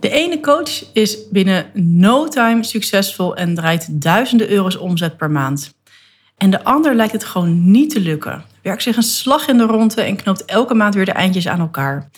[0.00, 5.74] De ene coach is binnen no time succesvol en draait duizenden euro's omzet per maand.
[6.36, 8.44] En de ander lijkt het gewoon niet te lukken.
[8.62, 11.60] Werkt zich een slag in de ronde en knoopt elke maand weer de eindjes aan
[11.60, 12.10] elkaar.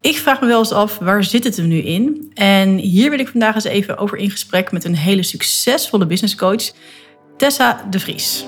[0.00, 2.30] Ik vraag me wel eens af, waar zit het er nu in?
[2.34, 6.72] En hier wil ik vandaag eens even over in gesprek met een hele succesvolle businesscoach,
[7.36, 8.46] Tessa de Vries.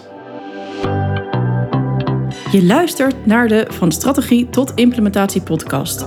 [2.53, 6.07] Je luistert naar de Van Strategie tot Implementatie podcast.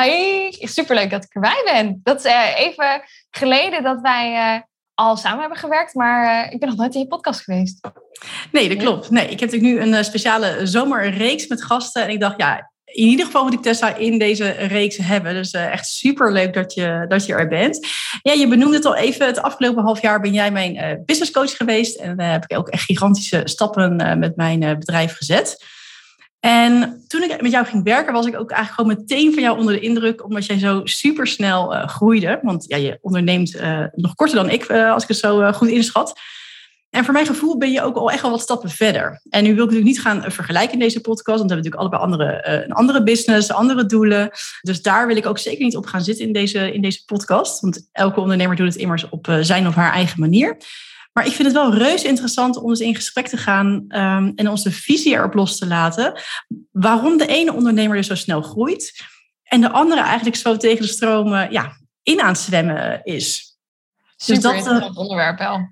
[0.00, 2.00] Hi, superleuk dat ik erbij ben.
[2.02, 4.60] Dat is uh, even geleden dat wij uh,
[4.94, 7.88] al samen hebben gewerkt, maar uh, ik ben nog nooit in je podcast geweest.
[8.52, 9.10] Nee, dat klopt.
[9.10, 13.06] Nee, ik heb natuurlijk nu een speciale zomerreeks met gasten en ik dacht, ja, in
[13.06, 15.34] ieder geval moet ik Tessa in deze reeks hebben.
[15.34, 17.86] Dus echt super leuk dat je, dat je er bent.
[18.22, 19.26] Ja, je benoemde het al even.
[19.26, 21.96] Het afgelopen half jaar ben jij mijn uh, business coach geweest.
[21.96, 25.64] En uh, heb ik ook echt gigantische stappen met mijn bedrijf gezet.
[26.44, 29.58] En toen ik met jou ging werken, was ik ook eigenlijk gewoon meteen van jou
[29.58, 32.40] onder de indruk, omdat jij zo super snel uh, groeide.
[32.42, 35.68] Want ja, je onderneemt uh, nog korter dan ik, uh, als ik het zo goed
[35.68, 36.20] inschat.
[36.90, 39.20] En voor mijn gevoel ben je ook al echt wel wat stappen verder.
[39.28, 41.94] En nu wil ik natuurlijk niet gaan vergelijken in deze podcast, want we hebben natuurlijk
[41.94, 44.30] allebei andere, een andere business, andere doelen.
[44.60, 47.60] Dus daar wil ik ook zeker niet op gaan zitten in deze, in deze podcast.
[47.60, 50.56] Want elke ondernemer doet het immers op zijn of haar eigen manier.
[51.12, 54.48] Maar ik vind het wel reuze interessant om eens in gesprek te gaan um, en
[54.48, 56.20] onze visie erop los te laten.
[56.70, 58.92] Waarom de ene ondernemer dus zo snel groeit
[59.42, 63.56] en de andere eigenlijk zo tegen de stroom ja, in aan het zwemmen is.
[64.16, 65.68] Super dus dat, interessant onderwerp wel.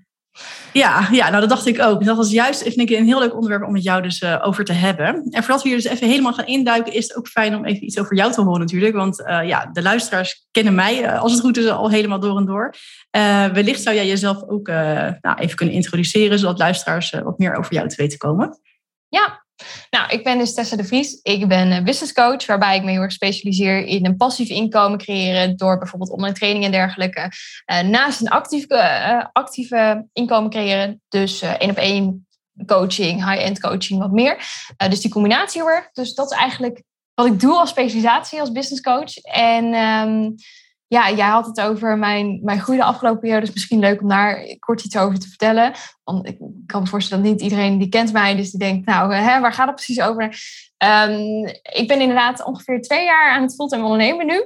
[0.72, 2.04] Ja, ja, nou dat dacht ik ook.
[2.04, 4.64] Dat was juist vind ik, een heel leuk onderwerp om met jou dus uh, over
[4.64, 5.26] te hebben.
[5.30, 7.84] En voordat we hier dus even helemaal gaan induiken, is het ook fijn om even
[7.84, 8.94] iets over jou te horen natuurlijk.
[8.94, 12.36] Want uh, ja, de luisteraars kennen mij, uh, als het goed is, al helemaal door
[12.36, 12.74] en door.
[13.52, 17.88] wellicht zou jij jezelf ook nou, even kunnen introduceren, zodat luisteraars wat meer over jou
[17.88, 18.58] te weten komen.
[19.08, 19.44] Ja,
[19.90, 21.20] nou, ik ben dus Tessa de Vries.
[21.22, 25.56] Ik ben business coach, waarbij ik me heel erg specialiseer in een passief inkomen creëren
[25.56, 27.32] door bijvoorbeeld online training en dergelijke.
[27.66, 32.26] Uh, naast een actief, uh, actieve inkomen creëren, dus één op één
[32.66, 34.36] coaching, high-end coaching, wat meer.
[34.88, 35.90] dus die combinatie heel.
[35.92, 36.82] Dus dat is eigenlijk
[37.14, 39.16] wat ik doe als specialisatie als business coach.
[39.16, 40.34] En um,
[40.90, 43.40] ja, jij had het over mijn, mijn groei de afgelopen jaar.
[43.40, 45.72] Dus misschien leuk om daar kort iets over te vertellen.
[46.04, 48.36] Want ik kan me voorstellen dat niet iedereen die kent mij.
[48.36, 50.24] Dus die denkt, nou, hè, waar gaat het precies over?
[51.08, 54.44] Um, ik ben inderdaad ongeveer twee jaar aan het fulltime ondernemen nu.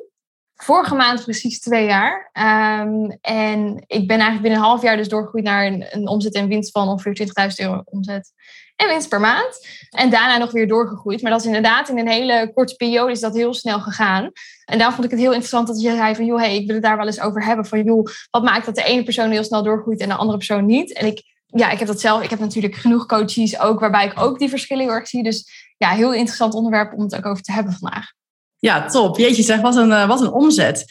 [0.54, 2.30] Vorige maand precies twee jaar.
[2.32, 6.34] Um, en ik ben eigenlijk binnen een half jaar dus doorgegroeid naar een, een omzet
[6.34, 8.32] en winst van ongeveer 20.000 euro omzet
[8.76, 9.66] en winst per maand.
[9.90, 11.22] En daarna nog weer doorgegroeid.
[11.22, 14.30] Maar dat is inderdaad in een hele korte periode is dat heel snel gegaan.
[14.64, 16.24] En daarom vond ik het heel interessant dat je zei van...
[16.24, 17.66] joh, hey, ik wil het daar wel eens over hebben.
[17.66, 20.66] Van joh, wat maakt dat de ene persoon heel snel doorgroeit en de andere persoon
[20.66, 20.92] niet?
[20.92, 22.22] En ik, ja, ik heb dat zelf.
[22.22, 25.22] Ik heb natuurlijk genoeg coaches ook waarbij ik ook die verschillen heel erg zie.
[25.22, 28.12] Dus ja, heel interessant onderwerp om het ook over te hebben vandaag.
[28.58, 29.18] Ja, top.
[29.18, 30.84] Jeetje zeg, wat een, eh, wat een omzet.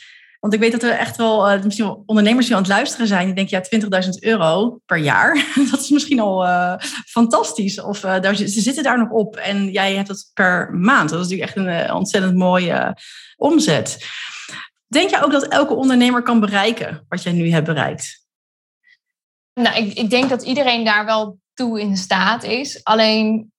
[0.43, 3.25] Want ik weet dat er echt wel uh, misschien ondernemers die aan het luisteren zijn.
[3.25, 5.45] Die denken, ja, 20.000 euro per jaar.
[5.71, 7.81] dat is misschien al uh, fantastisch.
[7.81, 9.35] Of uh, daar, ze zitten daar nog op.
[9.35, 11.09] En jij hebt het per maand.
[11.09, 12.97] Dat is natuurlijk echt een ontzettend mooie
[13.35, 14.05] omzet.
[14.87, 18.27] Denk je ook dat elke ondernemer kan bereiken wat jij nu hebt bereikt?
[19.53, 22.83] Nou, ik, ik denk dat iedereen daar wel toe in staat is.
[22.83, 23.52] Alleen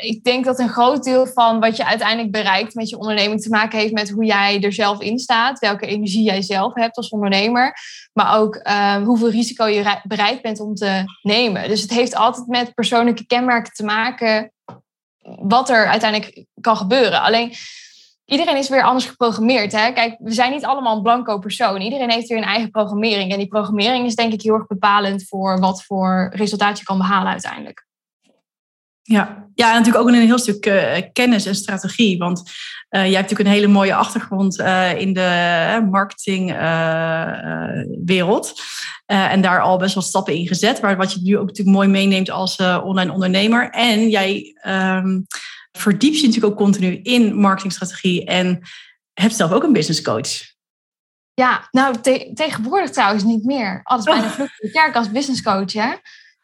[0.00, 3.48] ik denk dat een groot deel van wat je uiteindelijk bereikt met je onderneming te
[3.48, 7.08] maken heeft met hoe jij er zelf in staat, welke energie jij zelf hebt als
[7.08, 7.74] ondernemer,
[8.12, 11.68] maar ook uh, hoeveel risico je bereid bent om te nemen.
[11.68, 14.52] Dus het heeft altijd met persoonlijke kenmerken te maken
[15.38, 17.22] wat er uiteindelijk kan gebeuren.
[17.22, 17.52] Alleen
[18.24, 19.72] iedereen is weer anders geprogrammeerd.
[19.72, 19.92] Hè?
[19.92, 21.80] Kijk, we zijn niet allemaal een blanco persoon.
[21.80, 23.32] Iedereen heeft weer een eigen programmering.
[23.32, 26.98] En die programmering is denk ik heel erg bepalend voor wat voor resultaat je kan
[26.98, 27.87] behalen uiteindelijk.
[29.08, 29.48] Ja.
[29.54, 32.18] ja, en natuurlijk ook een heel stuk uh, kennis en strategie.
[32.18, 32.44] Want uh,
[32.90, 38.62] jij hebt natuurlijk een hele mooie achtergrond uh, in de marketingwereld.
[39.06, 40.80] en daar al best wel stappen in gezet.
[40.80, 43.70] Waar, wat je nu ook natuurlijk mooi meeneemt als online ondernemer.
[43.70, 45.26] En jij um,
[45.72, 48.24] verdiept je natuurlijk ook continu in marketingstrategie.
[48.24, 48.60] En
[49.14, 50.56] hebt zelf ook een business coach.
[51.34, 53.80] Ja, nou te tegenwoordig trouwens niet meer.
[53.84, 54.34] Altijd bijna oh.
[54.34, 55.72] vloek de kerk als business coach.
[55.72, 55.92] Hè?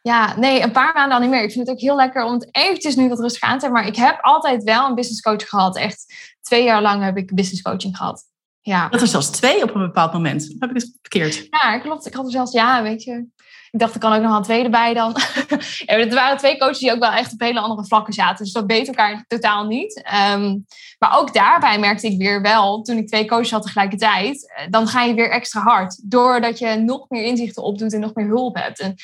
[0.06, 1.42] Ja, nee, een paar maanden al niet meer.
[1.42, 3.82] Ik vind het ook heel lekker om het eventjes nu wat rustig aan te hebben.
[3.82, 5.76] Maar ik heb altijd wel een business coach gehad.
[5.76, 8.22] Echt twee jaar lang heb ik business coaching gehad.
[8.60, 8.88] Ja.
[8.88, 10.42] Dat er zelfs twee op een bepaald moment.
[10.42, 11.46] Of heb ik het verkeerd?
[11.50, 12.06] Ja, klopt.
[12.06, 13.26] Ik had er zelfs, ja, weet je.
[13.70, 15.16] Ik dacht, er kan ook nog een tweede bij dan.
[15.86, 18.44] ja, er waren twee coaches die ook wel echt op hele andere vlakken zaten.
[18.44, 20.02] Dus dat beet elkaar totaal niet.
[20.02, 20.58] Ehm,
[20.98, 24.88] maar ook daarbij merkte ik weer wel, toen ik twee coaches had tegelijkertijd, eh, dan
[24.88, 26.10] ga je weer extra hard.
[26.10, 28.80] Doordat je nog meer inzichten opdoet en nog meer hulp hebt.
[28.80, 28.94] En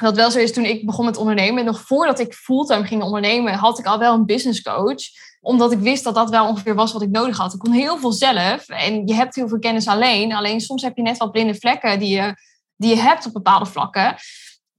[0.00, 3.54] wat wel zo is, toen ik begon met ondernemen, nog voordat ik fulltime ging ondernemen,
[3.54, 5.02] had ik al wel een business coach
[5.40, 7.52] omdat ik wist dat dat wel ongeveer was wat ik nodig had.
[7.54, 10.32] Ik kon heel veel zelf en je hebt heel veel kennis alleen.
[10.32, 12.34] Alleen soms heb je net wat blinde vlekken die je,
[12.76, 14.16] die je hebt op bepaalde vlakken.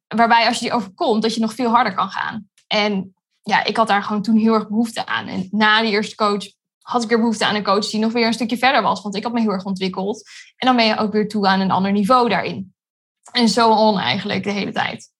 [0.07, 2.49] Waarbij als je die overkomt, dat je nog veel harder kan gaan.
[2.67, 5.27] En ja, ik had daar gewoon toen heel erg behoefte aan.
[5.27, 6.45] En na die eerste coach
[6.81, 9.01] had ik er behoefte aan een coach die nog weer een stukje verder was.
[9.01, 10.29] Want ik had me heel erg ontwikkeld.
[10.55, 12.73] En dan ben je ook weer toe aan een ander niveau daarin.
[13.31, 15.11] En zo on eigenlijk de hele tijd.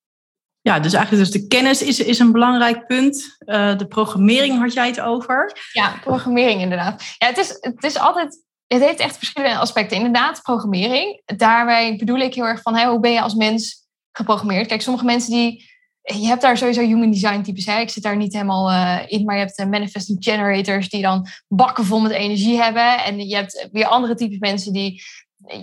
[0.62, 3.38] Ja, dus eigenlijk dus de kennis is, is een belangrijk punt.
[3.46, 5.58] Uh, de programmering had jij het over.
[5.72, 7.04] Ja, programmering inderdaad.
[7.18, 8.44] Ja, het is, het is altijd...
[8.68, 9.98] Het heeft echt verschillende aspecten.
[9.98, 11.22] Inderdaad, programmering.
[11.26, 12.80] Daarbij bedoel ik heel erg van...
[12.80, 14.68] Hoe ben je als mens geprogrammeerd?
[14.68, 15.68] Kijk, sommige mensen die...
[16.02, 17.66] Je hebt daar sowieso human design types.
[17.66, 17.80] Hè?
[17.80, 19.26] Ik zit daar niet helemaal uh, in.
[19.26, 20.90] Maar je hebt uh, manifesting generators...
[20.90, 23.04] die dan bakken vol met energie hebben.
[23.04, 24.74] En je hebt weer andere types mensen...
[24.74, 25.04] die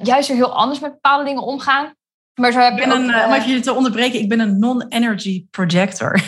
[0.02, 1.94] juist weer heel anders met bepaalde dingen omgaan.
[2.36, 4.58] Maar zo heb ik ben een, uh, om even je te onderbreken, ik ben een
[4.58, 6.20] non-energy projector.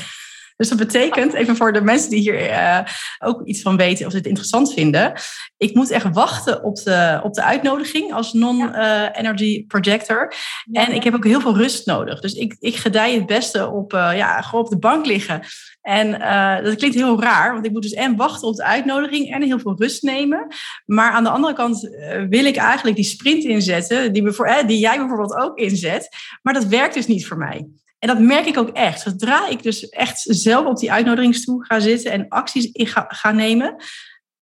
[0.58, 2.78] Dus dat betekent, even voor de mensen die hier uh,
[3.19, 5.12] ook iets van weten of dit interessant vinden.
[5.56, 10.34] Ik moet echt wachten op de, op de uitnodiging als non-energy projector.
[10.72, 12.20] En ik heb ook heel veel rust nodig.
[12.20, 15.40] Dus ik, ik gedij het beste op, uh, ja, gewoon op de bank liggen.
[15.82, 19.32] En uh, dat klinkt heel raar, want ik moet dus en wachten op de uitnodiging
[19.34, 20.46] en heel veel rust nemen.
[20.87, 21.81] Maar aan de andere kant
[22.28, 26.08] wil ik eigenlijk die sprint inzetten, die, voor, die jij bijvoorbeeld ook inzet.
[26.43, 27.69] Maar dat werkt dus niet voor mij.
[27.99, 29.00] En dat merk ik ook echt.
[29.00, 33.33] Zodra ik dus echt zelf op die uitnodigingsstoel ga zitten en acties in ga, ga
[33.33, 33.77] nemen,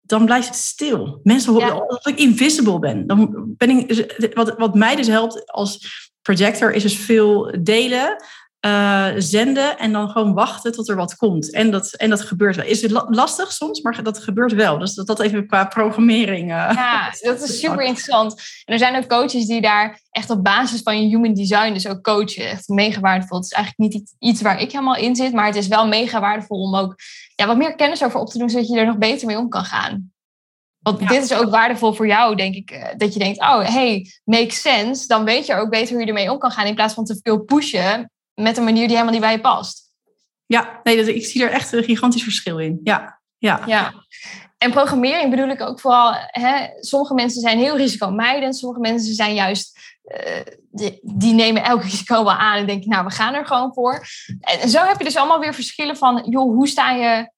[0.01, 1.21] dan blijft het stil.
[1.23, 1.87] Mensen horen ja.
[1.87, 3.07] dat ik invisible ben.
[3.07, 5.87] Dan ben ik, wat, wat mij dus helpt als
[6.23, 8.25] projector is dus veel delen,
[8.67, 11.53] uh, zenden en dan gewoon wachten tot er wat komt.
[11.53, 12.65] En dat, en dat gebeurt wel.
[12.65, 14.79] Is het lastig soms, maar dat gebeurt wel.
[14.79, 16.43] Dus dat, dat even qua programmering.
[16.43, 18.33] Uh, ja, dat is super interessant.
[18.65, 21.89] En er zijn ook coaches die daar echt op basis van je human design dus
[21.89, 22.51] ook coachen.
[22.51, 23.37] Echt mega waardevol.
[23.37, 26.21] Het is eigenlijk niet iets waar ik helemaal in zit, maar het is wel mega
[26.21, 26.95] waardevol om ook
[27.35, 29.49] ja, wat meer kennis over op te doen, zodat je er nog beter mee om
[29.49, 30.13] kan gaan.
[30.79, 31.07] Want ja.
[31.07, 32.95] dit is ook waardevol voor jou, denk ik.
[32.97, 35.07] Dat je denkt, oh, hey, makes sense.
[35.07, 36.67] Dan weet je ook beter hoe je ermee om kan gaan.
[36.67, 39.83] In plaats van te veel pushen met een manier die helemaal niet bij je past.
[40.47, 42.81] Ja, nee, dat, ik zie er echt een gigantisch verschil in.
[42.83, 43.63] Ja, ja.
[43.67, 43.93] ja.
[44.59, 49.35] En programmering bedoel ik ook vooral, hè, sommige mensen zijn heel risicomijdend, sommige mensen zijn
[49.35, 50.41] juist, uh,
[50.71, 54.07] die, die, nemen elk risico wel aan en denken, nou, we gaan er gewoon voor.
[54.41, 57.31] En zo heb je dus allemaal weer verschillen van, joh, hoe sta je,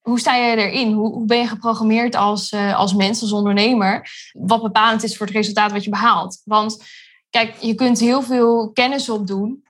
[0.00, 0.92] hoe sta je erin?
[0.92, 4.08] Hoe, hoe ben je geprogrammeerd als, uh, als mens, als ondernemer?
[4.32, 6.40] Wat bepalend is voor het resultaat wat je behaalt.
[6.44, 6.84] Want
[7.30, 9.64] kijk, je kunt heel veel kennis opdoen,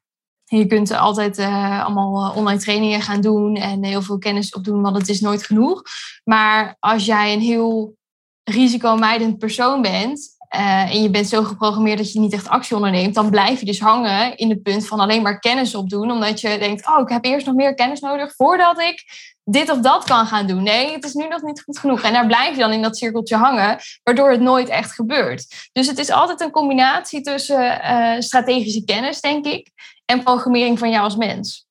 [0.59, 4.83] je kunt altijd uh, allemaal eh, online trainingen gaan doen en heel veel kennis opdoen,
[4.83, 5.83] want het is nooit genoeg.
[6.25, 7.97] Maar als jij een heel
[8.45, 13.15] risicomijdend persoon bent uh, en je bent zo geprogrammeerd dat je niet echt actie onderneemt,
[13.15, 16.59] dan blijf je dus hangen in het punt van alleen maar kennis opdoen, omdat je
[16.59, 19.05] denkt, oh, ik heb eerst nog meer kennis nodig voordat ik
[19.45, 20.63] dit of dat kan gaan doen.
[20.63, 22.03] Nee, het is nu nog niet goed genoeg.
[22.03, 25.69] En daar blijf je dan in dat cirkeltje hangen, waardoor het nooit echt gebeurt.
[25.73, 29.71] Dus het is altijd een combinatie tussen uh, strategische kennis, denk ik,
[30.05, 31.67] en programmering van jou als mens.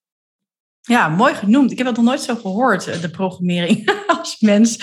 [0.81, 1.71] Ja, mooi genoemd.
[1.71, 4.77] Ik heb het nog nooit zo gehoord, eh, de programmering als mens.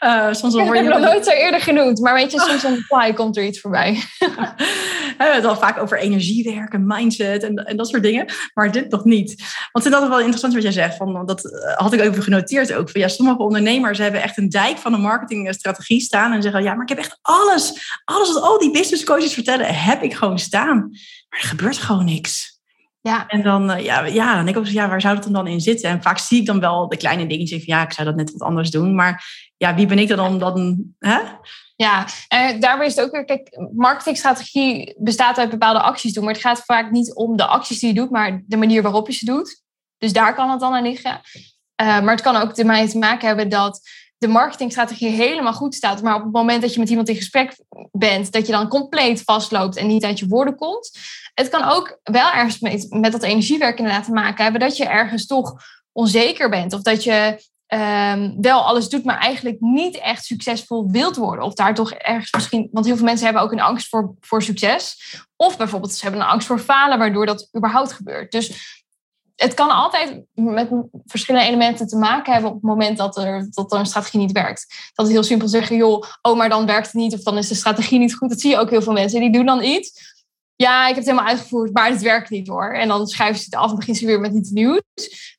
[0.00, 2.74] Uh, soms ik heb het nog nooit zo eerder genoemd, maar weet je, soms op
[2.74, 3.92] de fly komt er iets voorbij.
[5.20, 9.04] Hebben het al vaak over energiewerken, mindset en, en dat soort dingen, maar dit nog
[9.04, 9.34] niet.
[9.72, 12.22] Want ik vind dat wel interessant wat jij zegt, van, dat eh, had ik even
[12.22, 12.90] genoteerd ook.
[12.90, 16.74] Van, ja, sommige ondernemers hebben echt een dijk van een marketingstrategie staan en zeggen, ja,
[16.74, 20.38] maar ik heb echt alles, alles wat al die business coaches vertellen, heb ik gewoon
[20.38, 20.78] staan.
[21.28, 22.59] Maar er gebeurt gewoon niks.
[23.02, 23.26] Ja.
[23.26, 25.60] En dan, uh, ja, ja, dan denk ik ook, ja, waar zou dat dan in
[25.60, 25.90] zitten?
[25.90, 28.32] En vaak zie ik dan wel de kleine dingetjes van, ja, ik zou dat net
[28.32, 28.94] wat anders doen.
[28.94, 29.24] Maar
[29.56, 31.18] ja, wie ben ik dan om dan, hè?
[31.76, 36.24] Ja, en daarbij is het ook weer, kijk, marketingstrategie bestaat uit bepaalde acties doen.
[36.24, 39.06] Maar het gaat vaak niet om de acties die je doet, maar de manier waarop
[39.06, 39.62] je ze doet.
[39.98, 41.20] Dus daar kan het dan aan liggen.
[41.82, 43.80] Uh, maar het kan ook ermee te maken hebben dat
[44.20, 47.56] de marketingstrategie helemaal goed staat, maar op het moment dat je met iemand in gesprek
[47.92, 50.98] bent, dat je dan compleet vastloopt en niet uit je woorden komt.
[51.34, 54.84] Het kan ook wel ergens met, met dat energiewerk inderdaad te maken hebben dat je
[54.84, 55.54] ergens toch
[55.92, 61.16] onzeker bent of dat je um, wel alles doet, maar eigenlijk niet echt succesvol wilt
[61.16, 61.44] worden.
[61.44, 64.42] Of daar toch ergens misschien, want heel veel mensen hebben ook een angst voor, voor
[64.42, 64.96] succes.
[65.36, 68.32] Of bijvoorbeeld ze hebben een angst voor falen, waardoor dat überhaupt gebeurt.
[68.32, 68.79] Dus
[69.42, 70.68] het kan altijd met
[71.04, 74.90] verschillende elementen te maken hebben op het moment dat er, dat een strategie niet werkt.
[74.94, 77.48] Dat is heel simpel zeggen, joh, oh, maar dan werkt het niet of dan is
[77.48, 78.28] de strategie niet goed.
[78.28, 79.20] Dat zie je ook heel veel mensen.
[79.20, 80.18] Die doen dan iets.
[80.56, 82.72] Ja, ik heb het helemaal uitgevoerd, maar het werkt niet hoor.
[82.74, 84.80] En dan schuiven ze het af en beginnen ze weer met iets nieuws.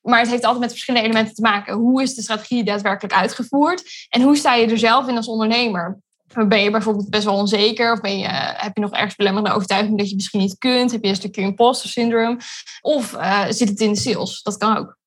[0.02, 1.74] Maar het heeft altijd met verschillende elementen te maken.
[1.74, 4.06] Hoe is de strategie daadwerkelijk uitgevoerd?
[4.08, 5.98] En hoe sta je er zelf in als ondernemer?
[6.34, 7.92] Ben je bijvoorbeeld best wel onzeker?
[7.92, 10.92] Of ben je, heb je nog ergens belemmerende overtuiging dat je misschien niet kunt?
[10.92, 12.38] Heb je een stukje imposter syndroom?
[12.80, 14.42] Of uh, zit het in de sales?
[14.42, 14.98] Dat kan ook.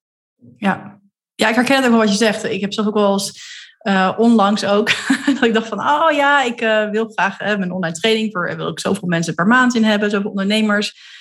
[0.57, 0.99] Ja.
[1.35, 2.43] ja, ik herken het ook wat je zegt.
[2.43, 3.53] Ik heb zelf ook wel eens
[3.87, 4.91] uh, onlangs ook,
[5.33, 8.67] dat ik dacht van, oh ja, ik uh, wil graag mijn online training, voor, wil
[8.67, 11.13] ik zoveel mensen per maand in hebben, zoveel ondernemers.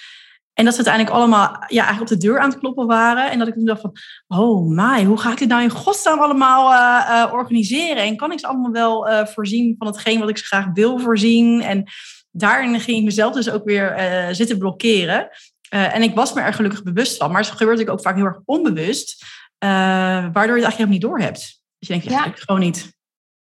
[0.54, 3.30] En dat ze uiteindelijk allemaal ja, eigenlijk op de deur aan het kloppen waren.
[3.30, 3.96] En dat ik toen dacht van,
[4.26, 8.02] oh my, hoe ga ik dit nou in godsnaam allemaal organiseren?
[8.02, 11.62] En kan ik ze allemaal wel voorzien van hetgeen wat ik ze graag wil voorzien?
[11.62, 11.84] En
[12.30, 13.98] daarin ging ik mezelf dus ook weer
[14.30, 15.28] zitten blokkeren.
[15.68, 18.24] en ik was me er gelukkig bewust van, maar het gebeurt natuurlijk ook vaak heel
[18.24, 19.24] erg onbewust.
[19.58, 21.40] waardoor je het eigenlijk helemaal niet door hebt.
[21.78, 22.32] Dus je denkt, ja.
[22.34, 22.92] gewoon niet.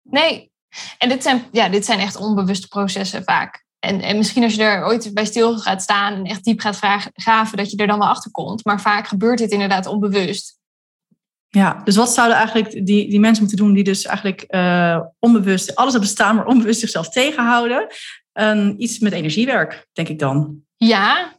[0.02, 0.50] Nee.
[0.98, 3.64] En dit zijn, ja, dit zijn echt onbewuste processen vaak.
[3.82, 6.76] En, en misschien als je er ooit bij stil gaat staan en echt diep gaat
[6.76, 8.64] vragen, graven, dat je er dan wel achter komt.
[8.64, 10.58] Maar vaak gebeurt dit inderdaad onbewust.
[11.48, 15.74] Ja, dus wat zouden eigenlijk die, die mensen moeten doen die dus eigenlijk uh, onbewust
[15.74, 17.86] alles hebben staan, maar onbewust zichzelf tegenhouden?
[18.32, 20.60] Um, iets met energiewerk, denk ik dan.
[20.76, 21.32] Ja,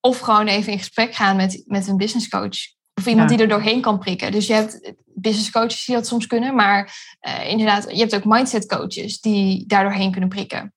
[0.00, 2.58] of gewoon even in gesprek gaan met, met een business coach.
[2.94, 4.32] Of iemand die er doorheen kan prikken.
[4.32, 8.24] Dus je hebt business coaches die dat soms kunnen, maar uh, inderdaad, je hebt ook
[8.24, 10.72] mindset coaches die daar doorheen kunnen prikken.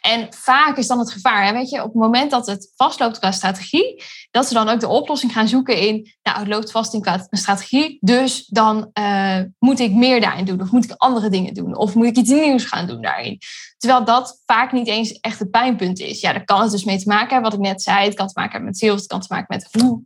[0.00, 3.18] En vaak is dan het gevaar, hè, weet je, op het moment dat het vastloopt
[3.18, 6.94] qua strategie, dat ze dan ook de oplossing gaan zoeken in, nou, het loopt vast
[6.94, 11.28] in qua strategie, dus dan uh, moet ik meer daarin doen, of moet ik andere
[11.28, 13.38] dingen doen, of moet ik iets nieuws gaan doen daarin.
[13.76, 16.20] Terwijl dat vaak niet eens echt het pijnpunt is.
[16.20, 18.26] Ja, daar kan het dus mee te maken hebben, wat ik net zei, het kan
[18.26, 20.02] te maken hebben met sales, het kan te maken met hoe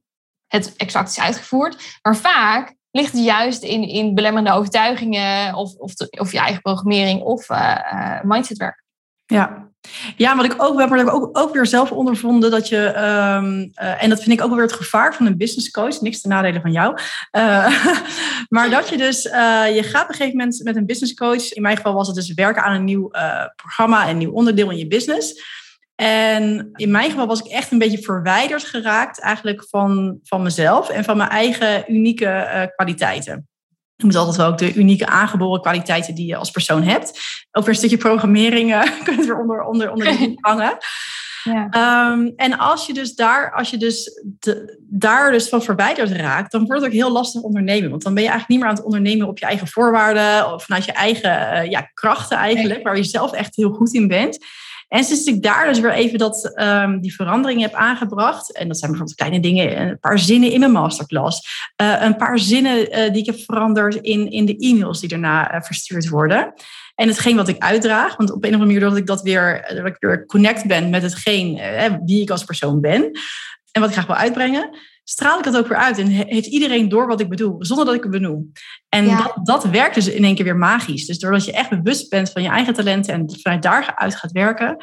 [0.47, 1.99] het exact is uitgevoerd.
[2.03, 7.23] Maar vaak ligt het juist in, in belemmerende overtuigingen of, of, of je eigen programmering
[7.23, 8.85] of uh, mindsetwerk.
[9.27, 9.71] Ja.
[10.17, 14.03] ja, wat ik ook heb, ik ook, ook weer zelf ondervonden dat je, um, uh,
[14.03, 16.29] en dat vind ik ook wel weer het gevaar van een business coach, niks te
[16.29, 16.99] nadelen van jou,
[17.37, 17.85] uh,
[18.55, 21.63] maar dat je dus, je gaat op een gegeven moment met een business coach, in
[21.63, 23.11] mijn geval was het dus werken aan een nieuw
[23.57, 25.55] programma, een nieuw onderdeel in je business.
[25.95, 30.89] En in mijn geval was ik echt een beetje verwijderd geraakt eigenlijk van, van mezelf
[30.89, 33.49] en van mijn eigen unieke kwaliteiten.
[33.97, 37.09] Ik moet altijd wel ook de unieke aangeboren kwaliteiten die je als persoon hebt.
[37.51, 40.77] Ook weer een stukje programmering uh, kunt er onder, onder, onder de hangen.
[41.43, 42.13] Ja.
[42.13, 46.53] Um, en als je dus daar, als je dus de, daar dus van verwijderd raakt,
[46.53, 47.91] dan wordt het ook heel lastig ondernemen.
[47.91, 50.65] Want dan ben je eigenlijk niet meer aan het ondernemen op je eigen voorwaarden of
[50.65, 54.39] vanuit je eigen uh, ja, krachten eigenlijk, waar je zelf echt heel goed in bent.
[54.89, 58.79] En sinds ik daar dus weer even dat, um, die verandering heb aangebracht, en dat
[58.79, 63.13] zijn bijvoorbeeld kleine dingen, een paar zinnen in mijn masterclass, uh, een paar zinnen uh,
[63.13, 66.53] die ik heb veranderd in, in de e-mails die daarna verstuurd worden.
[66.95, 69.75] En hetgeen wat ik uitdraag, want op een of andere manier dat ik dat weer,
[69.75, 71.61] dat ik weer connect ben met hetgeen
[72.05, 73.11] wie ik als persoon ben
[73.73, 74.71] en wat ik graag wil uitbrengen
[75.09, 77.95] straal ik dat ook weer uit en heeft iedereen door wat ik bedoel, zonder dat
[77.95, 78.53] ik het benoem.
[78.89, 81.07] En dat, dat werkt dus in één keer weer magisch.
[81.07, 84.77] Dus doordat je echt bewust bent van je eigen talenten en vanuit daaruit gaat werken,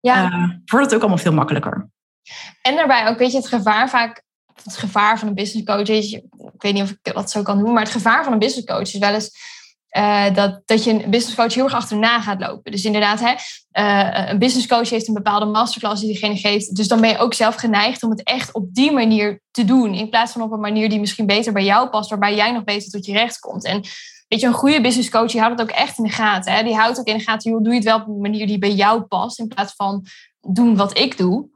[0.00, 0.24] ja.
[0.24, 1.88] Uh, wordt het ook allemaal veel makkelijker.
[2.62, 4.22] En daarbij ook, weet je, het gevaar vaak,
[4.62, 7.54] het gevaar van een business coach is, ik weet niet of ik dat zo kan
[7.54, 9.30] noemen, maar het gevaar van een business coach is wel eens
[9.96, 12.72] uh, dat, dat je een business coach heel erg achterna gaat lopen.
[12.72, 13.34] Dus inderdaad, hè,
[13.72, 16.76] uh, een business coach heeft een bepaalde masterclass die diegene geeft.
[16.76, 19.94] Dus dan ben je ook zelf geneigd om het echt op die manier te doen.
[19.94, 22.64] In plaats van op een manier die misschien beter bij jou past, waarbij jij nog
[22.64, 23.64] beter tot je recht komt.
[23.64, 23.80] En
[24.28, 26.52] weet je, een goede business coach die houdt het ook echt in de gaten.
[26.52, 26.62] Hè?
[26.62, 28.58] Die houdt ook in de gaten, joh, doe je het wel op een manier die
[28.58, 29.38] bij jou past.
[29.38, 30.06] In plaats van
[30.40, 31.48] doen wat ik doe.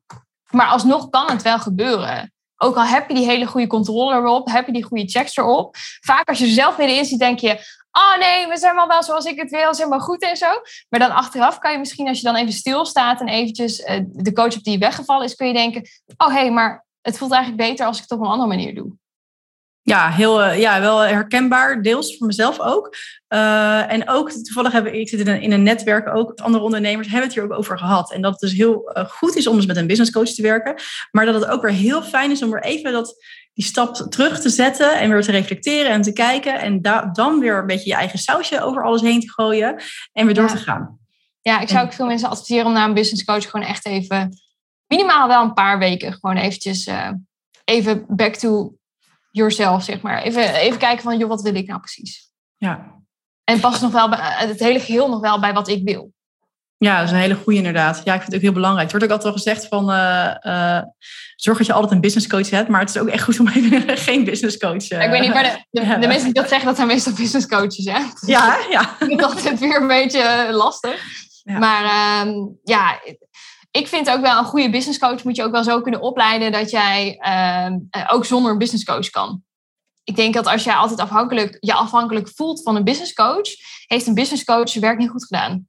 [0.50, 2.32] Maar alsnog kan het wel gebeuren.
[2.56, 5.76] Ook al heb je die hele goede controller erop, heb je die goede checks erop.
[6.00, 7.58] Vaak als je er zelf in ziet, denk je,
[7.90, 10.46] oh nee, we zijn wel wel zoals ik het wil, is helemaal goed en zo.
[10.88, 14.32] Maar dan achteraf kan je misschien, als je dan even stilstaat en eventjes uh, de
[14.32, 15.82] coach op die weggevallen is, kun je denken,
[16.16, 18.74] oh hé, hey, maar het voelt eigenlijk beter als ik het op een andere manier
[18.74, 18.92] doe.
[19.88, 22.96] Ja, heel, uh, ja, wel herkenbaar, deels voor mezelf ook.
[23.28, 27.08] Uh, en ook toevallig hebben ik zit in een, in een netwerk ook, andere ondernemers
[27.08, 28.12] hebben het hier ook over gehad.
[28.12, 30.74] En dat het dus heel goed is om dus met een business coach te werken.
[31.10, 34.40] Maar dat het ook weer heel fijn is om er even dat die stap terug
[34.40, 36.60] te zetten en weer te reflecteren en te kijken.
[36.60, 40.34] En dan weer een beetje je eigen sausje over alles heen te gooien en weer
[40.34, 40.98] door te gaan.
[41.40, 44.38] Ja, ik zou ook veel mensen adviseren om naar een business coach gewoon echt even,
[44.86, 47.10] minimaal wel een paar weken, gewoon eventjes uh,
[47.64, 48.75] even back to
[49.36, 50.22] yourself, zeg maar.
[50.22, 52.30] Even, even kijken van, joh, wat wil ik nou precies?
[52.56, 52.94] Ja.
[53.44, 56.14] En past nog wel bij, het hele geheel nog wel bij wat ik wil.
[56.78, 58.00] Ja, dat is een hele goede inderdaad.
[58.04, 58.92] Ja, ik vind het ook heel belangrijk.
[58.92, 60.82] Er wordt ook altijd wel gezegd van uh,
[61.36, 63.48] zorg dat je altijd een business coach hebt, maar het is ook echt goed om
[63.54, 64.90] even geen business coach.
[64.90, 67.46] Uh, ik weet niet, maar de, de, mensen die dat zeggen, dat zijn meestal business
[67.46, 67.98] coaches, hè?
[68.26, 68.96] ja, ja.
[68.98, 71.24] Ik vind het weer een beetje lastig.
[71.44, 73.00] Maar ehm, ja,
[73.76, 76.52] ik vind ook wel een goede business coach moet je ook wel zo kunnen opleiden
[76.52, 79.42] dat jij ehm, ook zonder een business coach kan.
[80.04, 83.48] Ik denk dat als jij altijd afhankelijk, je afhankelijk voelt van een business coach,
[83.86, 85.68] heeft een business coach zijn werk niet goed gedaan.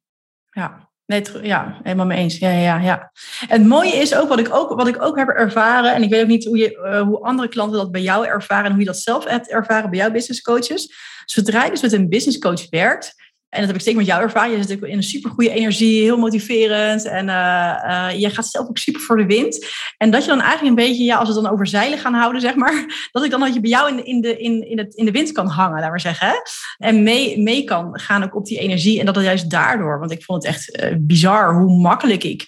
[0.49, 2.37] Ja, Nee, ja, helemaal mee eens.
[2.37, 3.11] Ja, ja, ja.
[3.47, 6.21] Het mooie is ook wat ik ook, wat ik ook heb ervaren, en ik weet
[6.21, 8.85] ook niet hoe, je, uh, hoe andere klanten dat bij jou ervaren en hoe je
[8.85, 10.93] dat zelf hebt ervaren bij jouw business coaches.
[11.25, 14.21] Zodra je dus met een business coach werkt, en dat heb ik zeker met jou
[14.21, 14.57] ervaren.
[14.57, 17.05] Je zit in een super goede energie, heel motiverend.
[17.05, 19.65] En uh, je gaat zelf ook super voor de wind.
[19.97, 22.13] En dat je dan eigenlijk een beetje, ja, als we het dan over zeilen gaan
[22.13, 22.85] houden, zeg maar.
[23.11, 25.11] Dat ik dan dat je bij jou in, in, de, in, in, het, in de
[25.11, 26.41] wind kan hangen, laat maar zeggen.
[26.77, 28.99] En mee, mee kan gaan ook op die energie.
[28.99, 29.99] En dat dat juist daardoor.
[29.99, 32.45] Want ik vond het echt uh, bizar hoe makkelijk ik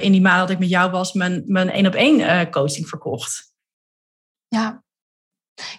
[0.00, 3.52] in die maand dat ik met jou was, mijn, mijn één op één coaching verkocht.
[4.48, 4.82] Ja,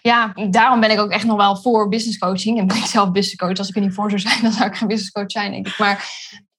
[0.02, 2.60] ja, daarom ben ik ook echt nog wel voor business coaching.
[2.60, 3.58] En ben ik zelf business coach.
[3.58, 5.68] Als ik er niet voor zou zijn, dan zou ik geen business coach zijn, denk
[5.68, 5.78] ik.
[5.78, 6.10] Maar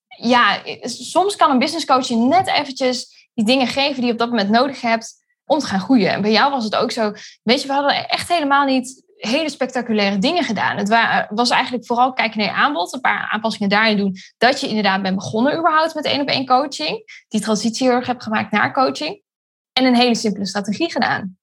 [0.08, 4.18] ja, soms kan een business coach je net eventjes die dingen geven die je op
[4.18, 5.14] dat moment nodig hebt
[5.44, 6.10] om te gaan groeien.
[6.10, 7.12] En bij jou was het ook zo.
[7.42, 10.76] Weet je, we hadden echt helemaal niet hele spectaculaire dingen gedaan.
[10.76, 10.88] Het
[11.30, 15.02] was eigenlijk vooral kijken naar je aanbod, een paar aanpassingen daarin doen, dat je inderdaad
[15.02, 18.72] bent begonnen überhaupt met één op één coaching, die transitie heel erg hebt gemaakt naar
[18.72, 19.22] coaching
[19.72, 21.36] en een hele simpele strategie gedaan.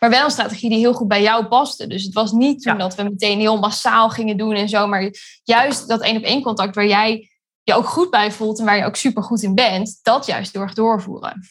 [0.00, 1.86] Maar wel een strategie die heel goed bij jou paste.
[1.86, 4.86] Dus het was niet toen dat we meteen heel massaal gingen doen en zo.
[4.86, 7.30] Maar juist dat één op één contact waar jij
[7.62, 10.52] je ook goed bij voelt en waar je ook super goed in bent, dat juist
[10.52, 11.46] door doorvoeren.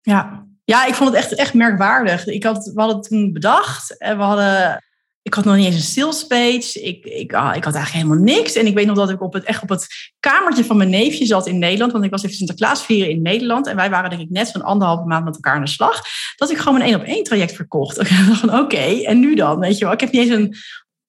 [0.00, 0.46] Ja.
[0.64, 2.26] ja, ik vond het echt, echt merkwaardig.
[2.26, 4.85] Ik had, we hadden het toen bedacht en we hadden
[5.26, 6.82] ik had nog niet eens een sales page.
[6.82, 8.54] Ik, ik, ah, ik had eigenlijk helemaal niks.
[8.54, 9.86] En ik weet nog dat ik op het, echt op het
[10.20, 11.92] kamertje van mijn neefje zat in Nederland.
[11.92, 13.66] Want ik was even Sinterklaas vieren in Nederland.
[13.66, 16.02] En wij waren denk ik net zo'n anderhalve maand met elkaar aan de slag.
[16.36, 18.00] Dat ik gewoon mijn één op één traject verkocht.
[18.00, 19.58] Ik dacht van oké, en nu dan?
[19.58, 20.54] Weet je wel, ik heb niet eens een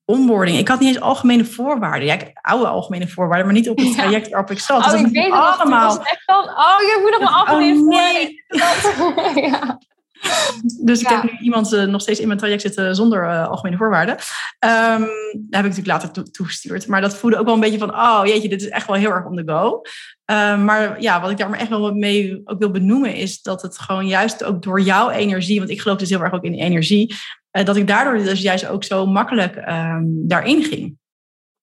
[0.05, 0.57] onboarding.
[0.57, 2.07] Ik had niet eens algemene voorwaarden.
[2.07, 4.85] Ja, ik oude algemene voorwaarden, maar niet op het traject waarop ik zat.
[4.85, 5.89] Oh, dus ik weet allemaal.
[5.89, 8.43] Het was echt oh, je moet nog een algemene oh, nee.
[8.47, 9.43] voorwaarden.
[9.49, 9.79] ja.
[10.85, 13.77] Dus ik heb nu iemand uh, nog steeds in mijn traject zitten zonder uh, algemene
[13.77, 14.15] voorwaarden.
[14.15, 14.19] Um,
[14.59, 16.87] daar heb ik natuurlijk later to toegestuurd.
[16.87, 19.11] Maar dat voelde ook wel een beetje van, oh jeetje, dit is echt wel heel
[19.11, 19.81] erg on the go.
[20.25, 23.61] Um, maar ja, wat ik daar maar echt wel mee ook wil benoemen is dat
[23.61, 26.53] het gewoon juist ook door jouw energie, want ik geloof dus heel erg ook in
[26.53, 27.15] energie,
[27.51, 30.97] uh, dat ik daardoor dus juist ook zo makkelijk um, daarin ging.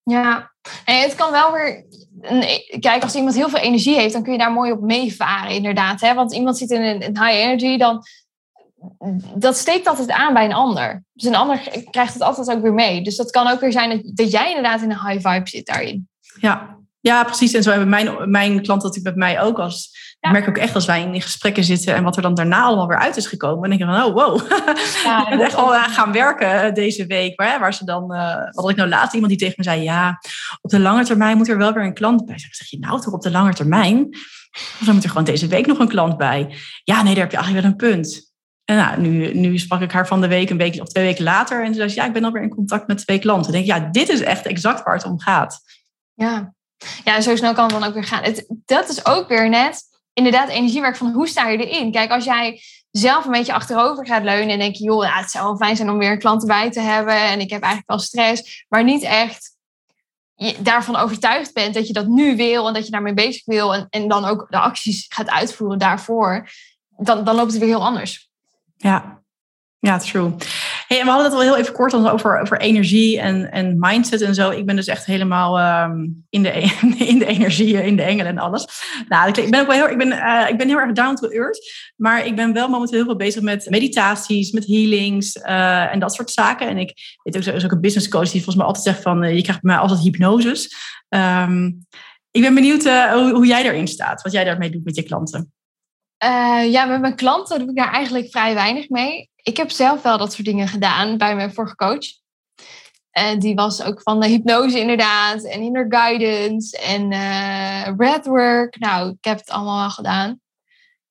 [0.03, 0.53] Ja,
[0.85, 1.85] en het kan wel weer.
[2.81, 6.01] Kijk, als iemand heel veel energie heeft, dan kun je daar mooi op meevaren, inderdaad.
[6.01, 6.15] Hè?
[6.15, 8.03] Want iemand zit in een high energy, dan
[9.35, 11.05] dat steekt altijd aan bij een ander.
[11.13, 13.03] Dus een ander krijgt het altijd ook weer mee.
[13.03, 15.67] Dus dat kan ook weer zijn dat, dat jij inderdaad in een high vibe zit
[15.67, 16.09] daarin.
[16.41, 17.53] Ja, ja precies.
[17.53, 19.59] En zo hebben mijn, mijn klanten natuurlijk met mij ook.
[19.59, 22.63] Als, Ik merk ook echt als wij in gesprekken zitten en wat er dan daarna
[22.63, 23.61] allemaal weer uit is gekomen.
[23.61, 24.51] Dan denk ik van, oh wow,
[25.05, 27.41] ja, ik ben echt wel gaan werken eh, deze week.
[27.41, 29.83] Waar, waar ze dan, uh, wat had ik nou laatst iemand die tegen me zei,
[29.83, 30.19] ja,
[30.61, 32.39] op de lange termijn moet er wel weer een klant bij.
[32.39, 34.09] Zeg je nou toch op de lange termijn?
[34.55, 36.55] Of dan moet er gewoon deze week nog een klant bij.
[36.85, 38.24] Ja, nee, daar heb je eigenlijk wel een punt.
[38.65, 41.25] En nou, nu, nu sprak ik haar van de week een week of twee weken
[41.25, 41.61] later.
[41.61, 43.55] En toen zei ze, ja, ik ben alweer in contact met twee klanten.
[43.55, 45.61] Ik denk, ja, dit is echt exact waar het om gaat.
[46.15, 46.55] Ja,
[47.05, 48.23] ja zo snel kan het dan ook weer gaan.
[48.23, 51.93] Het, dat is ook weer net inderdaad energiewerk van hoe sta je erin?
[51.93, 55.31] Kijk, als jij zelf een beetje achterover gaat leunen en denk je, joh, ja, het
[55.31, 57.17] zou wel fijn zijn om weer een klant erbij te hebben.
[57.17, 59.57] En ik heb eigenlijk wel stress, maar niet echt
[60.59, 63.75] daarvan overtuigd bent dat je dat nu wil en dat je daarmee bezig wil.
[63.75, 66.49] En, en dan ook de acties gaat uitvoeren daarvoor.
[66.89, 68.31] Dan, dan loopt het weer heel anders.
[68.77, 69.25] Ja,
[69.85, 70.35] ja, true.
[70.87, 74.21] Hey, en we hadden het al heel even kort over, over energie en, en mindset
[74.21, 74.51] en zo.
[74.51, 76.53] Ik ben dus echt helemaal um, in, de,
[77.13, 78.67] in de energie, in de engelen en alles.
[79.09, 81.29] Nou, ik ben ook wel heel, ik ben, uh, ik ben heel erg down to
[81.29, 81.59] earth.
[81.97, 86.15] Maar ik ben wel momenteel heel veel bezig met meditaties, met healings uh, en dat
[86.15, 86.69] soort zaken.
[86.69, 89.25] En ik weet ook, ook een business coach die volgens mij altijd zegt van...
[89.25, 90.75] Uh, je krijgt bij mij altijd hypnoses.
[91.09, 91.87] Um,
[92.31, 95.53] ik ben benieuwd hoe, hoe jij erin staat, wat jij daarmee doet met je klanten.
[96.25, 99.31] Uh, ja, met mijn klanten doe ik daar eigenlijk vrij weinig mee.
[99.43, 102.07] Ik heb zelf wel dat soort dingen gedaan bij mijn vorige coach.
[103.11, 105.45] En die was ook van de hypnose inderdaad.
[105.45, 108.79] En inner guidance en uh, breathwork.
[108.79, 110.41] Nou, ik heb het allemaal wel gedaan.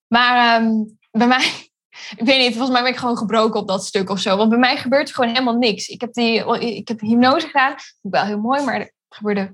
[0.08, 1.46] Maar um, bij mij,
[2.18, 4.38] ik weet niet, volgens mij ben ik gewoon gebroken op dat stuk of zo.
[4.38, 5.88] Want bij mij gebeurt er gewoon helemaal niks.
[5.88, 7.76] Ik heb, die, ik heb hypnose gedaan.
[8.02, 9.54] Wel heel mooi, maar er gebeurde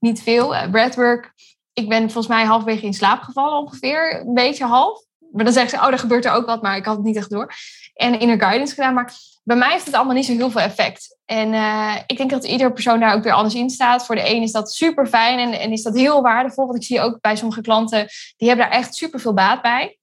[0.00, 0.48] niet veel.
[0.70, 1.32] Breathwork
[1.78, 4.20] ik ben volgens mij halfwege in slaap gevallen ongeveer.
[4.20, 5.04] Een beetje half.
[5.32, 7.16] maar dan zeggen ze, oh, er gebeurt er ook wat, maar ik had het niet
[7.16, 7.52] echt door.
[7.94, 9.12] En inner guidance gedaan, maar
[9.44, 11.18] bij mij heeft het allemaal niet zo heel veel effect.
[11.24, 14.06] En uh, ik denk dat iedere persoon daar ook weer anders in staat.
[14.06, 16.66] Voor de een is dat super fijn en, en is dat heel waardevol.
[16.66, 19.98] Want ik zie ook bij sommige klanten, die hebben daar echt super veel baat bij.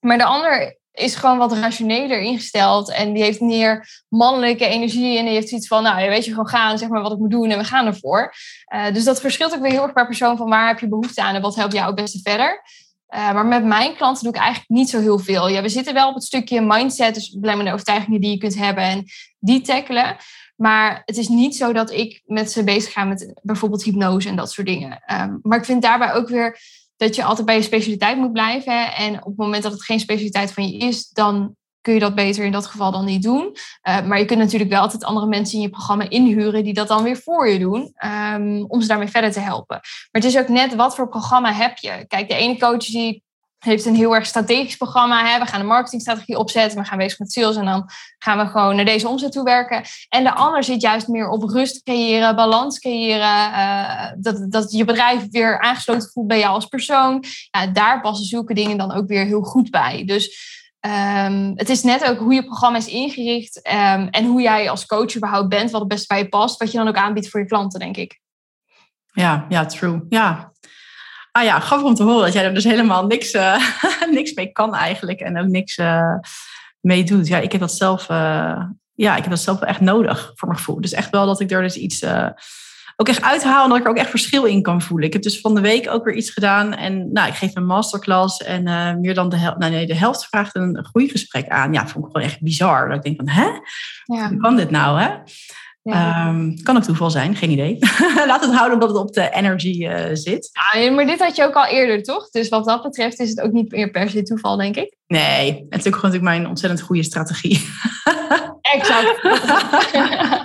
[0.00, 2.90] Maar de ander is gewoon wat rationeler ingesteld.
[2.90, 5.18] En die heeft meer mannelijke energie.
[5.18, 7.30] En die heeft iets van, nou, weet je, gewoon gaan, zeg maar wat ik moet
[7.30, 8.34] doen en we gaan ervoor.
[8.74, 11.22] Uh, dus dat verschilt ook weer heel erg per persoon van waar heb je behoefte
[11.22, 12.62] aan en wat helpt jou het beste verder.
[13.14, 15.48] Uh, maar met mijn klanten doe ik eigenlijk niet zo heel veel.
[15.48, 18.84] Ja, we zitten wel op het stukje mindset, dus belemmerende overtuigingen die je kunt hebben
[18.84, 19.04] en
[19.38, 20.16] die tackelen.
[20.56, 24.36] Maar het is niet zo dat ik met ze bezig ga met bijvoorbeeld hypnose en
[24.36, 25.02] dat soort dingen.
[25.12, 26.58] Um, maar ik vind daarbij ook weer
[26.96, 28.94] dat je altijd bij je specialiteit moet blijven.
[28.94, 32.14] En op het moment dat het geen specialiteit van je is, dan kun je dat
[32.14, 33.56] beter in dat geval dan niet doen.
[33.88, 36.88] Uh, maar je kunt natuurlijk wel altijd andere mensen in je programma inhuren die dat
[36.88, 37.94] dan weer voor je doen,
[38.34, 39.76] um, om ze daarmee verder te helpen.
[39.76, 42.04] Maar het is ook net wat voor programma heb je.
[42.08, 43.23] Kijk, de ene coach die
[43.64, 45.26] heeft een heel erg strategisch programma.
[45.26, 45.38] Hè?
[45.38, 46.78] We gaan een marketingstrategie opzetten.
[46.78, 47.56] We gaan bezig met sales.
[47.56, 49.82] En dan gaan we gewoon naar deze omzet toe werken.
[50.08, 53.50] En de ander zit juist meer op rust creëren, balans creëren.
[53.50, 57.24] Uh, dat, dat je bedrijf weer aangesloten voelt bij jou als persoon.
[57.50, 60.04] Ja, daar passen zulke dingen dan ook weer heel goed bij.
[60.04, 63.56] Dus um, het is net ook hoe je programma is ingericht.
[63.56, 65.70] Um, en hoe jij als coach überhaupt bent.
[65.70, 66.58] Wat het best bij je past.
[66.58, 68.20] Wat je dan ook aanbiedt voor je klanten, denk ik.
[69.12, 70.00] Ja, ja, true.
[70.08, 70.52] Ja,
[71.36, 73.56] Ah ja, grappig om te horen dat jij er dus helemaal niks, uh,
[74.10, 75.20] niks mee kan eigenlijk.
[75.20, 76.14] En ook niks uh,
[76.80, 77.26] mee doet.
[77.26, 78.62] Ja, ik heb dat zelf, uh,
[78.94, 80.80] ja, ik heb dat zelf wel echt nodig voor mijn gevoel.
[80.80, 82.04] Dus echt wel dat ik er dus iets
[82.96, 83.62] ook echt uithaal.
[83.62, 85.06] En dat ik er ook echt verschil in kan voelen.
[85.06, 86.74] Ik heb dus van de week ook weer iets gedaan.
[86.74, 88.42] En nou, ik geef een masterclass.
[88.42, 88.62] En
[89.00, 91.72] meer dan de helft, nou nee, de helft vraagt een groeigesprek aan.
[91.72, 92.88] Ja, vond ik gewoon echt bizar.
[92.88, 93.48] Dat ik denk van, hè?
[94.16, 94.28] Ja.
[94.28, 95.10] Hoe kan dit nou, hè?
[95.84, 96.28] Ja.
[96.28, 97.78] Um, kan ook toeval zijn, geen idee.
[98.26, 100.50] Laat het houden omdat het op de energy uh, zit.
[100.72, 102.30] Ja, maar dit had je ook al eerder, toch?
[102.30, 104.96] Dus wat dat betreft is het ook niet meer per se toeval, denk ik.
[105.06, 107.68] Nee, het is ook gewoon natuurlijk mijn ontzettend goede strategie.
[108.76, 109.22] exact.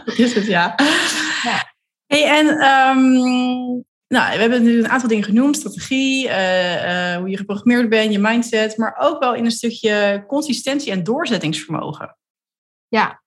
[0.06, 0.76] dat is het, ja.
[1.44, 1.74] ja.
[2.06, 5.56] Hey, en um, nou, we hebben nu een aantal dingen genoemd.
[5.56, 8.78] Strategie, uh, uh, hoe je geprogrammeerd bent, je mindset.
[8.78, 12.18] Maar ook wel in een stukje consistentie en doorzettingsvermogen.
[12.88, 13.22] Ja,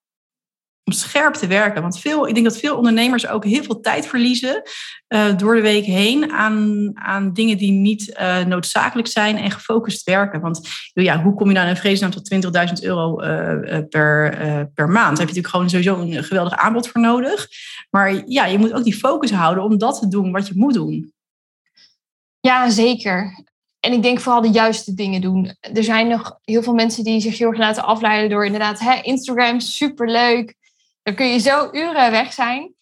[0.93, 1.83] scherp te werken.
[1.83, 4.63] Want veel, ik denk dat veel ondernemers ook heel veel tijd verliezen
[5.09, 10.05] uh, door de week heen aan, aan dingen die niet uh, noodzakelijk zijn en gefocust
[10.05, 10.41] werken.
[10.41, 12.35] Want ja, hoe kom je nou in vredesnaam tot
[12.79, 14.31] 20.000 euro uh, per,
[14.75, 15.17] per maand?
[15.17, 17.49] Daar heb je natuurlijk gewoon sowieso een geweldig aanbod voor nodig.
[17.91, 20.75] Maar ja, je moet ook die focus houden om dat te doen wat je moet
[20.75, 21.13] doen.
[22.41, 23.45] Ja, zeker.
[23.81, 25.57] En ik denk vooral de juiste dingen doen.
[25.61, 29.01] Er zijn nog heel veel mensen die zich heel erg laten afleiden door inderdaad hè,
[29.03, 30.55] Instagram, superleuk.
[31.03, 32.75] Dan kun je zo uren weg zijn.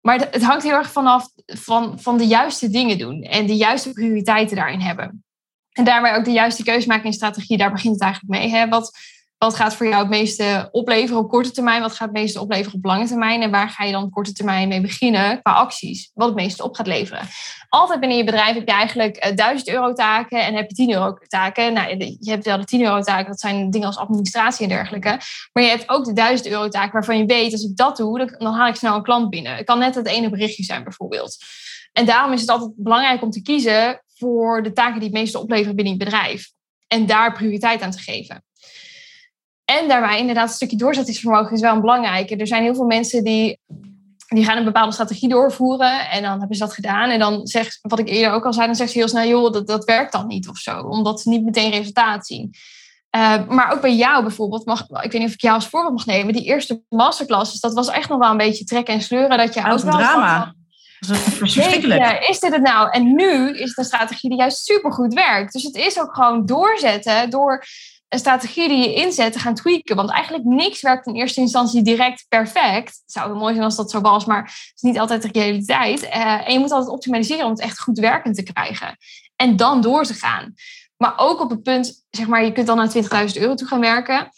[0.00, 3.92] Maar het hangt heel erg vanaf van, van de juiste dingen doen en de juiste
[3.92, 5.24] prioriteiten daarin hebben.
[5.72, 8.50] En daarbij ook de juiste keuze maken in strategie, daar begint het eigenlijk mee.
[8.50, 8.68] Hè?
[8.68, 8.98] Wat,
[9.42, 11.80] wat gaat voor jou het meeste opleveren op korte termijn?
[11.80, 13.42] Wat gaat het meeste opleveren op lange termijn?
[13.42, 16.10] En waar ga je dan op korte termijn mee beginnen qua acties?
[16.14, 17.28] Wat het meeste op gaat leveren.
[17.68, 20.92] Altijd binnen je bedrijf heb je eigenlijk 1000 eh, euro taken en heb je 10
[20.92, 21.72] euro taken.
[21.72, 25.20] Nou, je hebt wel de 10 euro taken, dat zijn dingen als administratie en dergelijke.
[25.52, 28.36] Maar je hebt ook de 1000 euro taken waarvan je weet, als ik dat doe,
[28.38, 29.56] dan haal ik snel een klant binnen.
[29.56, 31.36] Het kan net het ene berichtje zijn bijvoorbeeld.
[31.92, 35.38] En daarom is het altijd belangrijk om te kiezen voor de taken die het meeste
[35.38, 36.50] opleveren binnen je bedrijf.
[36.86, 38.44] En daar prioriteit aan te geven.
[39.78, 42.36] En daarbij inderdaad een stukje doorzettingsvermogen is wel een belangrijke.
[42.36, 43.58] Er zijn heel veel mensen die,
[44.28, 46.10] die gaan een bepaalde strategie doorvoeren.
[46.10, 47.10] En dan hebben ze dat gedaan.
[47.10, 49.52] En dan zegt, wat ik eerder ook al zei, dan zegt ze heel snel, joh,
[49.52, 50.78] dat, dat werkt dan niet of zo.
[50.80, 52.54] Omdat ze niet meteen resultaat zien.
[53.16, 55.94] Uh, maar ook bij jou bijvoorbeeld, mag, ik weet niet of ik jou als voorbeeld
[55.94, 56.32] mag nemen.
[56.32, 59.38] Die eerste masterclasses, dat was echt nog wel een beetje trekken en sleuren.
[59.38, 60.54] Dat je dat ook wel drama.
[60.98, 62.26] Dat is verschrikkelijk.
[62.28, 62.90] Is dit het nou?
[62.90, 65.52] En nu is het een strategie die juist supergoed werkt.
[65.52, 67.64] Dus het is ook gewoon doorzetten door
[68.12, 69.96] een strategie die je inzet te gaan tweaken.
[69.96, 72.88] Want eigenlijk niks werkt in eerste instantie direct perfect.
[72.88, 76.02] Het zou mooi zijn als dat zo was, maar het is niet altijd de realiteit.
[76.02, 78.96] Uh, en je moet altijd optimaliseren om het echt goed werkend te krijgen.
[79.36, 80.54] En dan door te gaan.
[80.96, 83.80] Maar ook op het punt, zeg maar, je kunt dan naar 20.000 euro toe gaan
[83.80, 84.28] werken.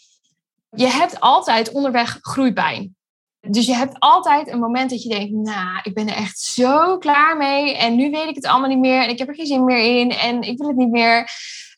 [0.69, 2.95] Je hebt altijd onderweg groeipijn.
[3.39, 6.97] Dus je hebt altijd een moment dat je denkt, nou, ik ben er echt zo
[6.97, 7.77] klaar mee.
[7.77, 9.03] En nu weet ik het allemaal niet meer.
[9.03, 10.11] En ik heb er geen zin meer in.
[10.11, 11.29] En ik wil het niet meer.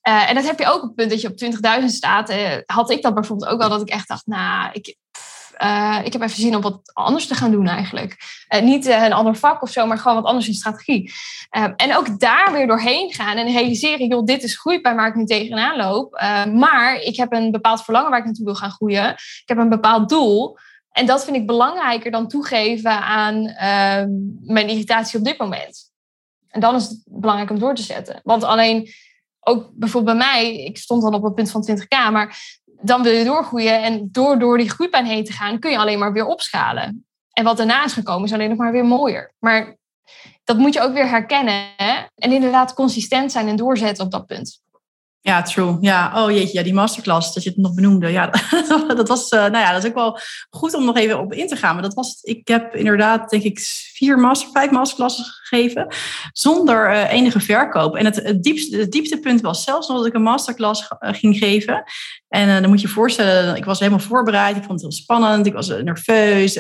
[0.07, 2.29] Uh, en dat heb je ook op het punt dat je op 20.000 staat.
[2.29, 4.95] Uh, had ik dat bijvoorbeeld ook al, dat ik echt dacht, nou, ik,
[5.63, 8.17] uh, ik heb even zin om wat anders te gaan doen eigenlijk.
[8.61, 11.11] niet een ander vak of zo, maar gewoon wat anders in strategie.
[11.75, 15.25] en ook daar weer doorheen gaan en realiseren, joh, dit is groeipijn waar ik nu
[15.25, 16.21] tegenaan loop.
[16.53, 19.09] maar ik heb een bepaald verlangen waar ik naartoe wil gaan groeien.
[19.11, 20.57] Ik heb een bepaald doel.
[20.91, 23.41] En dat vind ik belangrijker dan toegeven aan
[24.41, 25.91] mijn irritatie op dit moment.
[26.47, 28.19] En dan is het belangrijk om door te zetten.
[28.23, 28.89] Want alleen
[29.47, 32.38] ook bijvoorbeeld bij mij, ik stond dan op het punt van 20k, maar
[32.81, 33.83] dan wil je doorgroeien.
[33.83, 37.05] En door, door die groeipijn heen te gaan, kun je alleen maar weer opschalen.
[37.31, 39.33] En wat daarna is gekomen, is alleen nog maar weer mooier.
[39.39, 39.77] Maar
[40.43, 41.65] dat moet je ook weer herkennen.
[41.77, 42.05] Hè?
[42.15, 44.62] En inderdaad consistent zijn en doorzetten op dat punt.
[45.27, 45.77] Ja, true.
[45.81, 48.11] Ja, oh jeetje, ja, die masterclass, dat je het nog benoemde.
[48.11, 48.29] Ja,
[48.95, 51.47] dat was, uh, nou ja, dat is ook wel goed om nog even op in
[51.47, 51.73] te gaan.
[51.73, 53.59] Maar dat was, ik heb inderdaad, denk ik,
[53.93, 55.87] vier master, vijf masterclasses gegeven.
[56.31, 57.95] Zonder uh, enige verkoop.
[57.95, 61.83] En het, het, diepste, dieptepunt was zelfs nog dat ik een masterclass uh, ging geven.
[62.29, 64.55] En dan moet je je voorstellen, ik was helemaal voorbereid.
[64.55, 65.45] Ik vond het heel spannend.
[65.45, 66.55] Ik was nerveus.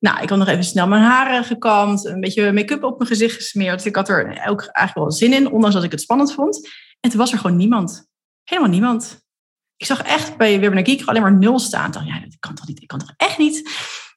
[0.00, 2.04] nou, ik had nog even snel mijn haren gekamd.
[2.04, 3.84] Een beetje make-up op mijn gezicht gesmeerd.
[3.84, 6.68] Ik had er ook eigenlijk wel zin in, ondanks dat ik het spannend vond.
[7.00, 8.08] En toen was er gewoon niemand.
[8.44, 9.24] Helemaal niemand.
[9.76, 11.90] Ik zag echt bij Webinar Geek alleen maar nul staan.
[11.90, 12.82] Dacht, ja, dat kan toch niet?
[12.82, 13.70] Ik kan toch echt niet?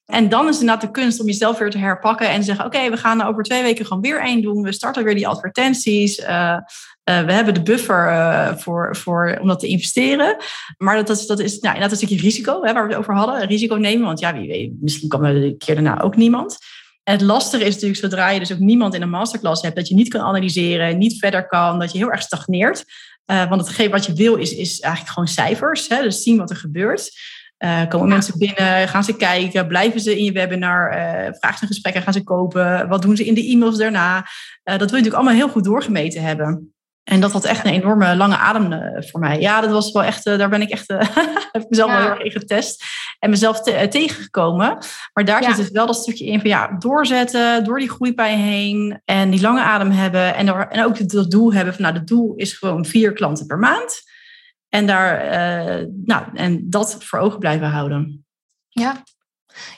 [0.09, 2.65] En dan is het inderdaad de kunst om jezelf weer te herpakken en te zeggen:
[2.65, 4.61] Oké, we gaan er over twee weken gewoon weer één doen.
[4.61, 6.19] We starten weer die advertenties.
[6.19, 6.59] Uh, uh,
[7.03, 10.37] we hebben de buffer uh, voor, voor, om dat te investeren.
[10.77, 13.15] Maar dat, dat, dat is nou, inderdaad een stukje risico hè, waar we het over
[13.15, 13.47] hadden.
[13.47, 16.57] Risico nemen, want ja, wie weet, misschien kan er de keer daarna ook niemand.
[17.09, 19.95] Het lastige is natuurlijk, zodra je dus ook niemand in een masterclass hebt, dat je
[19.95, 22.85] niet kan analyseren, niet verder kan, dat je heel erg stagneert.
[23.31, 25.87] Uh, want hetgeen wat je wil is, is eigenlijk gewoon cijfers.
[25.87, 26.01] Hè?
[26.01, 27.11] Dus zien wat er gebeurt.
[27.59, 31.65] Uh, komen mensen binnen, gaan ze kijken, blijven ze in je webinar, uh, vragen ze
[31.65, 34.15] gesprekken, gaan ze kopen, wat doen ze in de e-mails daarna.
[34.63, 36.73] dat wil je natuurlijk allemaal heel goed doorgemeten hebben.
[37.09, 39.39] En dat had echt een enorme lange adem eh, voor mij.
[39.39, 40.87] Ja, dat was wel echt, eh, daar ben ik echt,
[41.51, 42.83] heb ik mezelf wel heel erg in getest.
[43.19, 44.77] En mezelf te, tegengekomen.
[45.13, 49.01] Maar daar zit dus wel dat stukje in van ja, doorzetten, door die groeipijn heen.
[49.05, 50.36] En die lange adem hebben.
[50.36, 53.45] En, door, en ook het doel hebben van nou, het doel is gewoon vier klanten
[53.45, 54.01] per maand.
[54.69, 55.25] En, daar,
[56.05, 58.25] nou, en dat voor ogen blijven houden.
[58.69, 59.03] Ja.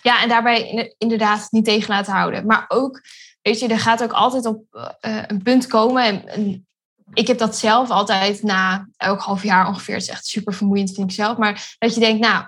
[0.02, 2.46] ja, en daarbij inderdaad niet tegen laten houden.
[2.46, 3.02] Maar ook,
[3.42, 4.64] weet je, er gaat ook altijd op
[5.28, 6.28] een punt komen.
[6.28, 6.66] En,
[7.14, 9.94] ik heb dat zelf altijd na elk half jaar ongeveer.
[9.94, 11.38] Het is echt super vermoeiend, vind ik zelf.
[11.38, 12.46] Maar dat je denkt, nou,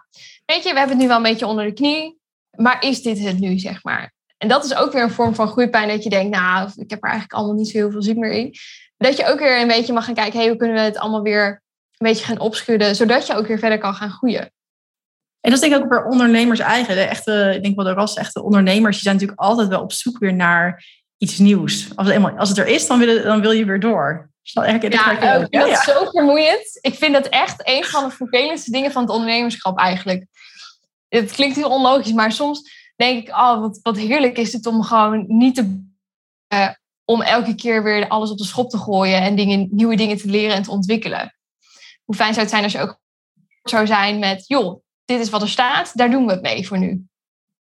[0.53, 2.19] weet je, we hebben het nu wel een beetje onder de knie.
[2.57, 4.13] Maar is dit het nu, zeg maar?
[4.37, 5.87] En dat is ook weer een vorm van groeipijn.
[5.87, 8.31] Dat je denkt, nou, ik heb er eigenlijk allemaal niet zo heel veel zin meer
[8.31, 8.55] in.
[8.97, 11.21] Dat je ook weer een beetje mag gaan kijken, hey, hoe kunnen we het allemaal
[11.21, 11.47] weer
[11.97, 12.95] een beetje gaan opschudden.
[12.95, 14.51] Zodat je ook weer verder kan gaan groeien.
[15.39, 16.95] En dat is denk ik ook bij ondernemers eigen.
[16.95, 19.91] De echte, ik denk wel de ras echte ondernemers, die zijn natuurlijk altijd wel op
[19.91, 20.85] zoek weer naar
[21.17, 21.87] iets nieuws.
[21.95, 24.31] Als het, eenmaal, als het er is, dan wil, dan wil je weer door.
[24.43, 26.77] Ja, ik vind dat zo vermoeiend.
[26.82, 30.25] Ik vind dat echt een van de vervelendste dingen van het ondernemerschap eigenlijk.
[31.08, 34.84] Het klinkt heel onlogisch, maar soms denk ik, oh, wat, wat heerlijk is het om
[34.84, 35.91] gewoon niet te...
[36.53, 36.69] Uh,
[37.06, 40.27] om elke keer weer alles op de schop te gooien en dingen, nieuwe dingen te
[40.27, 41.36] leren en te ontwikkelen.
[42.03, 42.99] Hoe fijn zou het zijn als je ook
[43.63, 46.79] zou zijn met, joh, dit is wat er staat, daar doen we het mee voor
[46.79, 47.06] nu.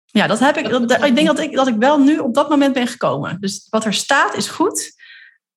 [0.06, 0.68] Ja, dat heb ik.
[0.68, 3.38] ik denk dat ik, dat ik wel nu op dat moment ben gekomen.
[3.40, 4.96] Dus wat er staat is goed.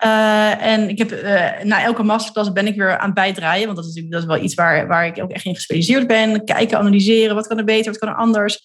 [0.04, 3.64] Uh, en ik heb, uh, na elke masterclass ben ik weer aan het bijdraaien.
[3.64, 6.06] Want dat is natuurlijk dat is wel iets waar, waar ik ook echt in gespecialiseerd
[6.06, 6.44] ben.
[6.44, 7.34] Kijken, analyseren.
[7.34, 8.62] Wat kan er beter, wat kan er anders.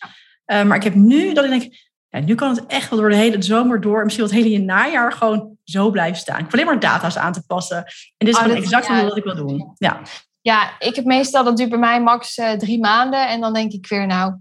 [0.51, 1.73] Uh, maar ik heb nu dat ik denk,
[2.09, 4.03] ja, nu kan het echt wel door de hele zomer door.
[4.03, 6.37] Misschien wel het hele najaar gewoon zo blijven staan.
[6.37, 7.77] Ik heb alleen maar data's aan te passen.
[7.77, 7.85] En
[8.17, 9.73] dit is oh, gewoon exact ja, wat ik wil doen.
[9.77, 10.01] Ja.
[10.41, 13.27] ja, ik heb meestal, dat duurt bij mij max drie maanden.
[13.27, 14.35] En dan denk ik weer, nou,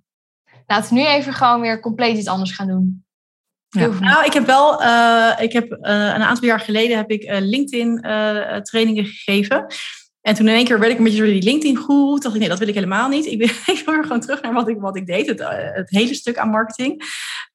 [0.66, 3.03] laten we nu even gewoon weer compleet iets anders gaan doen.
[3.74, 3.88] Ja.
[4.00, 7.37] Nou, ik heb wel, uh, ik heb uh, een aantal jaar geleden heb ik uh,
[7.40, 8.00] LinkedIn
[8.62, 9.66] trainingen gegeven.
[10.20, 12.22] En toen in één keer werd ik een beetje door die LinkedIn goed.
[12.22, 13.26] Dacht ik, nee, dat wil ik helemaal niet.
[13.26, 15.26] Ik wil, ik wil gewoon terug naar wat ik, wat ik deed.
[15.26, 17.02] Het, het hele stuk aan marketing.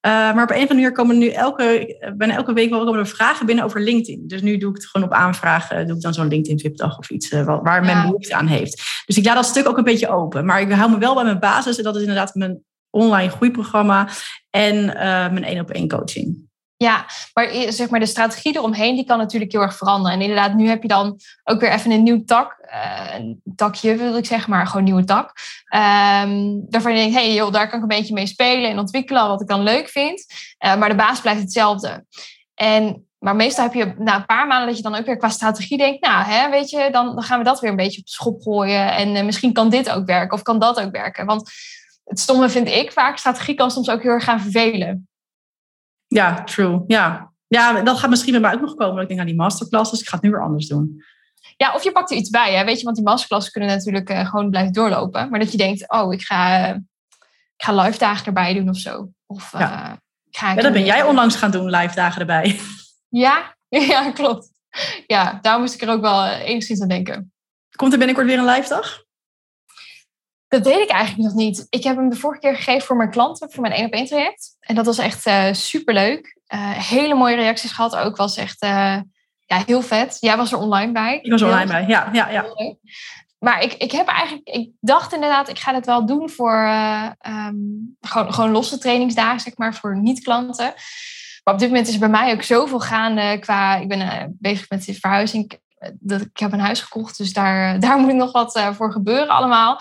[0.02, 3.00] maar op een of andere manier komen er nu elke, bijna elke week wel komen
[3.00, 4.28] er vragen binnen over LinkedIn.
[4.28, 5.88] Dus nu doe ik het gewoon op aanvragen.
[5.88, 9.04] Doe ik dan zo'n LinkedIn VIP-dag of iets waar men behoefte aan heeft.
[9.06, 10.46] Dus ik laat dat stuk ook een beetje open.
[10.46, 11.78] Maar ik hou me wel bij mijn basis.
[11.78, 14.08] En dat is inderdaad mijn online groeiprogramma
[14.50, 16.48] en uh, mijn één op één coaching.
[16.84, 20.18] Ja, maar zeg maar de strategie eromheen die kan natuurlijk heel erg veranderen.
[20.18, 22.58] En inderdaad, nu heb je dan ook weer even een nieuw tak.
[22.74, 25.34] Uh, een takje wil ik zeggen, maar gewoon een nieuwe tak.
[25.76, 28.80] Um, waarvan je denkt, hé hey, joh, daar kan ik een beetje mee spelen en
[28.80, 29.28] ontwikkelen.
[29.28, 30.26] Wat ik dan leuk vind.
[30.66, 32.06] Uh, maar de baas blijft hetzelfde.
[32.54, 35.30] En, maar meestal heb je na een paar maanden dat je dan ook weer qua
[35.30, 36.02] strategie denkt.
[36.02, 38.42] Nou, hè, weet je, dan, dan gaan we dat weer een beetje op de schop
[38.42, 38.96] gooien.
[38.96, 41.26] En misschien kan dit ook werken of kan dat ook werken.
[41.26, 41.52] Want
[42.10, 45.08] het stomme vind ik vaak, strategie kan soms ook heel erg gaan vervelen.
[46.08, 46.84] Ja, true.
[46.88, 47.32] Ja.
[47.48, 49.02] ja, dat gaat misschien bij mij ook nog komen.
[49.02, 51.04] Ik denk aan die masterclasses, ik ga het nu weer anders doen.
[51.58, 52.66] Ja, of je pakt er iets bij, hè?
[52.66, 55.30] weet je, want die masterclasses kunnen natuurlijk uh, gewoon blijven doorlopen.
[55.30, 56.76] Maar dat je denkt, oh, ik ga, uh,
[57.56, 59.10] ik ga live dagen erbij doen of zo.
[59.26, 60.00] Of, ja.
[60.32, 62.60] Ga ja, dat ben jij onlangs gaan doen, live dagen erbij.
[63.12, 63.56] Ja,
[63.94, 64.52] ja, klopt.
[65.08, 67.34] Ja, daar moest ik er ook wel enigszins aan denken.
[67.76, 69.04] Komt er binnenkort weer een live dag?
[70.50, 71.68] Dat weet ik eigenlijk nog niet.
[71.70, 74.06] Ik heb hem de vorige keer gegeven voor mijn klanten, voor mijn één op één
[74.06, 74.56] traject.
[74.60, 76.38] En dat was echt uh, superleuk.
[76.54, 78.18] Uh, hele mooie reacties gehad ook.
[78.18, 78.98] Was echt, uh,
[79.46, 80.18] Ja, heel vet.
[80.20, 81.20] Jij was er online bij.
[81.22, 82.10] Ik was online bij, ja.
[82.12, 82.46] ja, ja.
[83.40, 86.70] Maar ik, ik heb eigenlijk, ik dacht inderdaad, ik ga het wel doen voor
[87.28, 90.74] um, gewoon, gewoon losse trainingsdagen, zeg maar, voor niet-klanten.
[91.44, 94.70] Maar op dit moment is er bij mij ook zoveel gaande qua, ik ben bezig
[94.70, 95.60] met de verhuizing.
[96.00, 99.30] Dat, ik heb een huis gekocht, dus daar, daar moet nog wat uh, voor gebeuren
[99.30, 99.80] allemaal.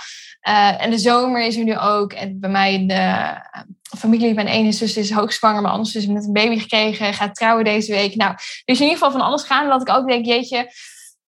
[0.79, 2.13] en de zomer is er nu ook.
[2.13, 6.27] En bij mij de familie, mijn ene zus is hoogzwanger, mijn andere zus heeft net
[6.27, 8.15] een baby gekregen, gaat trouwen deze week.
[8.15, 8.35] Nou,
[8.65, 10.73] is in ieder geval van alles gaande dat ik ook denk, jeetje,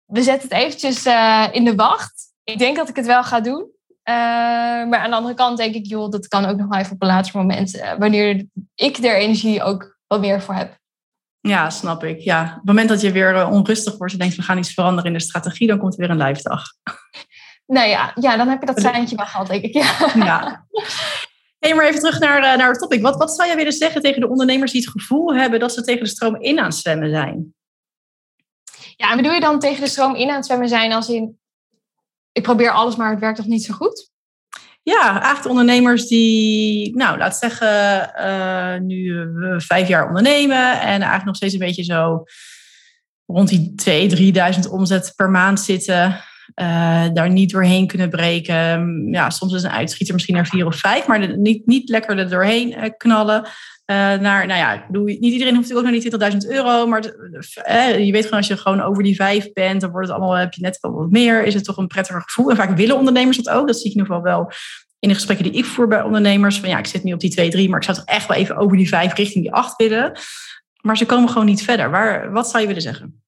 [0.04, 1.06] we zetten het eventjes
[1.52, 2.32] in de wacht.
[2.44, 3.70] Ik denk dat ik het wel ga doen.
[4.04, 7.02] Maar aan de andere kant denk ik, joh, dat kan ook nog wel even op
[7.02, 7.82] een later moment.
[7.98, 10.79] Wanneer ik er energie ook wat meer voor heb.
[11.40, 12.20] Ja, snap ik.
[12.20, 12.42] Ja.
[12.42, 15.18] Op het moment dat je weer onrustig wordt en denkt, we gaan iets veranderen in
[15.18, 16.62] de strategie, dan komt er weer een live dag.
[17.66, 19.74] Nou ja, ja dan heb je dat seintje wel gehad, denk ik.
[19.74, 19.94] Ja.
[20.14, 20.66] ja.
[21.58, 23.02] Hey, maar even terug naar, naar het topic.
[23.02, 25.82] Wat, wat zou jij willen zeggen tegen de ondernemers die het gevoel hebben dat ze
[25.82, 27.54] tegen de stroom in aan het zwemmen zijn?
[28.96, 31.38] Ja, en bedoel je dan tegen de stroom in aan het zwemmen zijn als in...
[32.32, 34.09] ik probeer alles, maar het werkt toch niet zo goed?
[34.82, 41.36] Ja, eigenlijk ondernemers die, nou, laat zeggen, uh, nu vijf jaar ondernemen en eigenlijk nog
[41.36, 42.24] steeds een beetje zo
[43.26, 43.74] rond die
[44.10, 46.20] 2.000, 3.000 omzet per maand zitten.
[46.60, 49.06] Uh, daar niet doorheen kunnen breken.
[49.10, 52.30] Ja, soms is een uitschieter misschien naar vier of vijf, maar niet, niet lekker er
[52.30, 53.48] doorheen uh, knallen.
[53.90, 57.02] Uh, naar, nou ja, niet iedereen hoeft ook nog niet 20.000 euro, maar
[57.98, 60.52] je weet gewoon als je gewoon over die vijf bent, dan wordt het allemaal, heb
[60.52, 62.50] je net wel wat meer, is het toch een prettiger gevoel.
[62.50, 63.66] En vaak willen ondernemers dat ook.
[63.66, 64.52] Dat zie ik in ieder geval wel
[64.98, 66.60] in de gesprekken die ik voer bij ondernemers.
[66.60, 68.36] Van ja, ik zit nu op die 2, 3, maar ik zou toch echt wel
[68.36, 70.18] even over die 5 richting die 8 willen.
[70.80, 71.90] Maar ze komen gewoon niet verder.
[71.90, 73.22] Waar, wat zou je willen zeggen?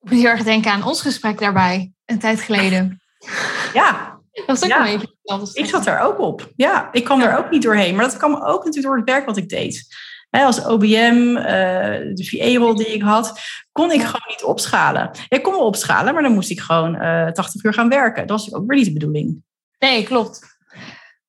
[0.00, 3.00] Ik moet heel erg denken aan ons gesprek daarbij, een tijd geleden.
[3.74, 4.20] Ja.
[4.32, 4.88] Dat is ook ja.
[4.88, 6.52] een beetje Ik zat er ook op.
[6.56, 7.30] Ja, ik kwam ja.
[7.30, 7.94] er ook niet doorheen.
[7.94, 9.86] Maar dat kwam ook natuurlijk door het werk wat ik deed.
[10.30, 11.44] als OBM, uh,
[12.14, 13.40] de VA-rol die ik had,
[13.72, 15.10] kon ik gewoon niet opschalen.
[15.28, 18.26] Ik kon wel opschalen, maar dan moest ik gewoon uh, 80 uur gaan werken.
[18.26, 19.42] Dat was ook weer niet de bedoeling.
[19.78, 20.50] Nee, klopt.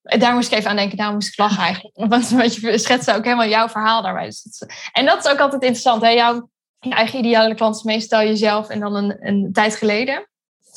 [0.02, 1.96] Daar moest ik even aan denken, daar moest ik lachen eigenlijk.
[2.12, 4.26] Want, je schetste ook helemaal jouw verhaal daarbij.
[4.26, 6.02] Dus en dat is ook altijd interessant.
[6.02, 6.10] Hè?
[6.10, 10.28] Jouw eigen ideale klant is meestal jezelf en dan een, een tijd geleden.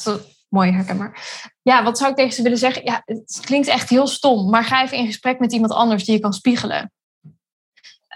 [0.05, 1.21] Dat is mooi herkenbaar.
[1.67, 2.85] Ja, wat zou ik tegen ze willen zeggen?
[2.85, 6.15] Ja, het klinkt echt heel stom, maar ga even in gesprek met iemand anders die
[6.15, 6.93] je kan spiegelen.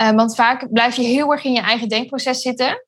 [0.01, 2.87] Uh, want vaak blijf je heel erg in je eigen denkproces zitten.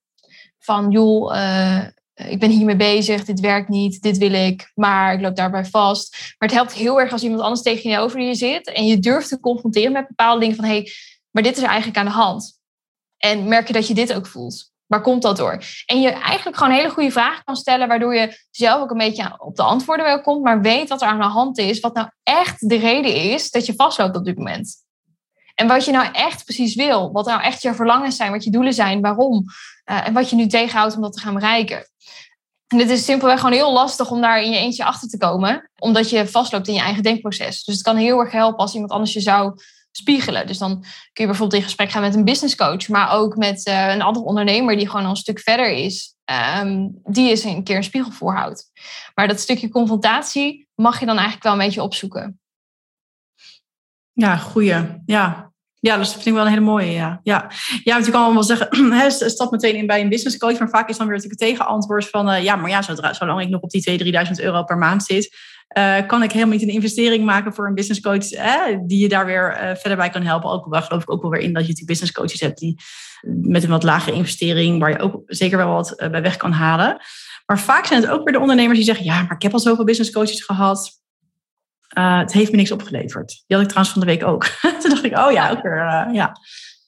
[0.59, 5.21] Van, joh, uh, ik ben hiermee bezig, dit werkt niet, dit wil ik, maar ik
[5.21, 6.13] loop daarbij vast.
[6.39, 8.99] Maar het helpt heel erg als iemand anders tegen je over je zit en je
[8.99, 10.93] durft te confronteren met bepaalde dingen van, hé, hey,
[11.31, 12.61] maar dit is eigenlijk aan de hand.
[13.17, 14.72] En merk je dat je dit ook voelt.
[14.93, 15.65] Waar komt dat door?
[15.87, 19.35] En je eigenlijk gewoon hele goede vragen kan stellen, waardoor je zelf ook een beetje
[19.39, 22.09] op de antwoorden wel komt, maar weet wat er aan de hand is, wat nou
[22.23, 24.77] echt de reden is dat je vastloopt op dit moment.
[25.55, 28.51] En wat je nou echt precies wil, wat nou echt je verlangens zijn, wat je
[28.51, 29.45] doelen zijn, waarom.
[29.91, 31.87] Uh, en wat je nu tegenhoudt om dat te gaan bereiken.
[32.69, 35.71] En het is simpelweg gewoon heel lastig om daar in je eentje achter te komen,
[35.79, 37.65] omdat je vastloopt in je eigen denkproces.
[37.65, 39.55] Dus het kan heel erg helpen als iemand anders je zou
[39.93, 40.47] spiegelen.
[40.47, 40.81] Dus dan
[41.13, 44.03] kun je bijvoorbeeld in gesprek gaan met een business coach, maar ook met uh, een
[44.03, 46.15] andere ondernemer die gewoon al een stuk verder is,
[46.61, 48.71] um, die eens een keer een spiegel voorhoudt.
[49.15, 52.41] Maar dat stukje confrontatie mag je dan eigenlijk wel een beetje opzoeken.
[54.13, 55.01] Ja, goeie.
[55.07, 57.21] Ja, ja, dus dat vind ik wel een hele mooie, ja.
[57.23, 57.51] Ja,
[57.85, 60.59] ja want je kan wel zeggen, hè, stap meteen in bij een business coach.
[60.59, 62.31] Maar vaak is dan weer natuurlijk het tegenantwoord van...
[62.31, 65.37] Uh, ja, maar ja, zolang ik nog op die 2.000, 3.000 euro per maand zit...
[65.79, 68.31] Uh, kan ik helemaal niet een investering maken voor een business coach...
[68.31, 70.51] Hè, die je daar weer uh, verder bij kan helpen.
[70.51, 72.59] Ook daar geloof ik ook wel weer in dat je die business coaches hebt...
[72.59, 72.81] die
[73.27, 74.81] met een wat lagere investering...
[74.81, 77.01] waar je ook zeker wel wat bij weg kan halen.
[77.47, 79.05] Maar vaak zijn het ook weer de ondernemers die zeggen...
[79.05, 81.01] ja, maar ik heb al zoveel business coaches gehad...
[81.89, 83.29] Het heeft me niks opgeleverd.
[83.47, 84.45] Die had ik trouwens van de week ook.
[84.81, 86.33] Toen dacht ik, oh ja, ook weer, ja.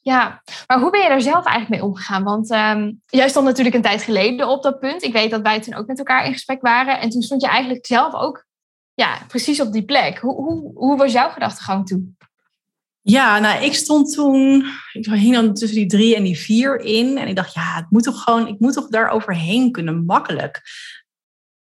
[0.05, 2.23] Ja, maar hoe ben je daar zelf eigenlijk mee omgegaan?
[2.23, 5.03] Want um, jij stond natuurlijk een tijd geleden op dat punt.
[5.03, 6.99] Ik weet dat wij toen ook met elkaar in gesprek waren.
[6.99, 8.45] En toen stond je eigenlijk zelf ook
[8.95, 10.17] ja, precies op die plek.
[10.17, 12.17] Hoe, hoe, hoe was jouw gedachtegang toen?
[13.01, 17.17] Ja, nou, ik stond toen, ik hing dan tussen die drie en die vier in.
[17.17, 20.61] En ik dacht, ja, het moet toch gewoon, ik moet toch daar overheen kunnen, makkelijk.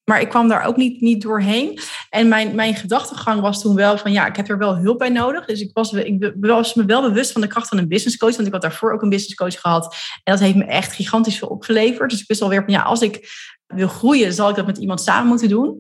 [0.05, 1.79] Maar ik kwam daar ook niet, niet doorheen.
[2.11, 5.09] En mijn, mijn gedachtegang was toen wel van ja, ik heb er wel hulp bij
[5.09, 5.45] nodig.
[5.45, 8.35] Dus ik was, ik was me wel bewust van de kracht van een business coach.
[8.35, 9.97] Want ik had daarvoor ook een business coach gehad.
[10.25, 12.11] En dat heeft me echt gigantisch veel opgeleverd.
[12.11, 13.31] Dus ik wist alweer van ja, als ik
[13.67, 15.79] wil groeien, zal ik dat met iemand samen moeten doen.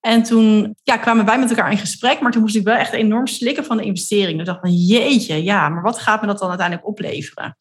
[0.00, 2.92] En toen ja, kwamen wij met elkaar in gesprek, maar toen moest ik wel echt
[2.92, 4.40] enorm slikken van de investering.
[4.40, 7.56] Ik dacht van jeetje, ja, maar wat gaat me dat dan uiteindelijk opleveren?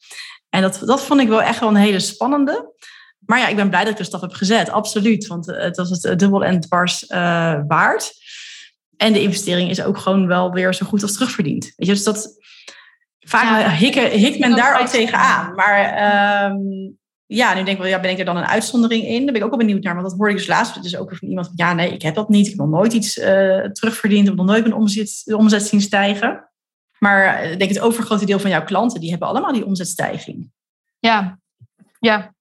[0.50, 2.74] En dat, dat vond ik wel echt wel een hele spannende.
[3.20, 5.28] Maar ja, ik ben blij dat ik de stap heb gezet, absoluut.
[5.28, 8.14] Want het was het dubbel en dwars uh, waard.
[8.98, 11.64] En de investering is ook gewoon wel weer zo goed als terugverdiend.
[11.64, 12.38] Weet je, dus dat
[13.20, 15.56] vaak ja, hikken, hikt men daar ook tegenaan.
[15.56, 16.99] Maar um,
[17.32, 19.24] ja, nu denk ik wel, ja, ben ik er dan een uitzondering in?
[19.24, 21.16] Daar ben ik ook wel benieuwd naar, want dat hoorde ik dus laatst dus ook
[21.16, 22.46] van iemand van, ja, nee, ik heb dat niet.
[22.46, 23.26] Ik heb nog nooit iets uh,
[23.66, 26.50] terugverdiend, ik heb nog nooit mijn omzet, omzet zien stijgen.
[27.00, 30.52] Maar ik denk het overgrote deel van jouw klanten, die hebben allemaal die omzetstijging.
[31.00, 31.40] Ja,
[32.00, 32.34] ja.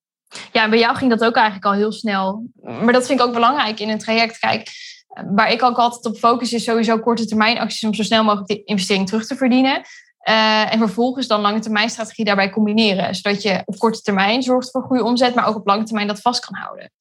[0.51, 2.49] Ja, bij jou ging dat ook eigenlijk al heel snel.
[2.61, 4.39] Maar dat vind ik ook belangrijk in een traject.
[4.39, 4.69] Kijk,
[5.35, 8.47] waar ik ook altijd op focus is sowieso korte termijn acties om zo snel mogelijk
[8.47, 9.81] de investering terug te verdienen.
[10.29, 13.15] Uh, en vervolgens dan lange termijn strategie daarbij combineren.
[13.15, 16.21] Zodat je op korte termijn zorgt voor goede omzet, maar ook op lange termijn dat
[16.21, 16.91] vast kan houden.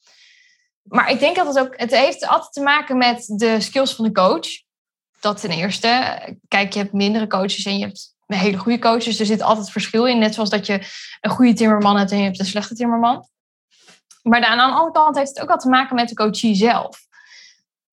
[0.83, 4.05] Maar ik denk dat het ook, het heeft altijd te maken met de skills van
[4.05, 4.49] de coach.
[5.21, 6.19] Dat ten eerste.
[6.49, 9.21] Kijk, je hebt mindere coaches en je hebt hele goede coaches.
[9.21, 10.19] Er zit altijd verschil in.
[10.19, 10.87] Net zoals dat je
[11.21, 13.29] een goede timmerman hebt en je hebt een slechte timmerman.
[14.23, 17.08] Maar aan de andere kant heeft het ook wel te maken met de coachie zelf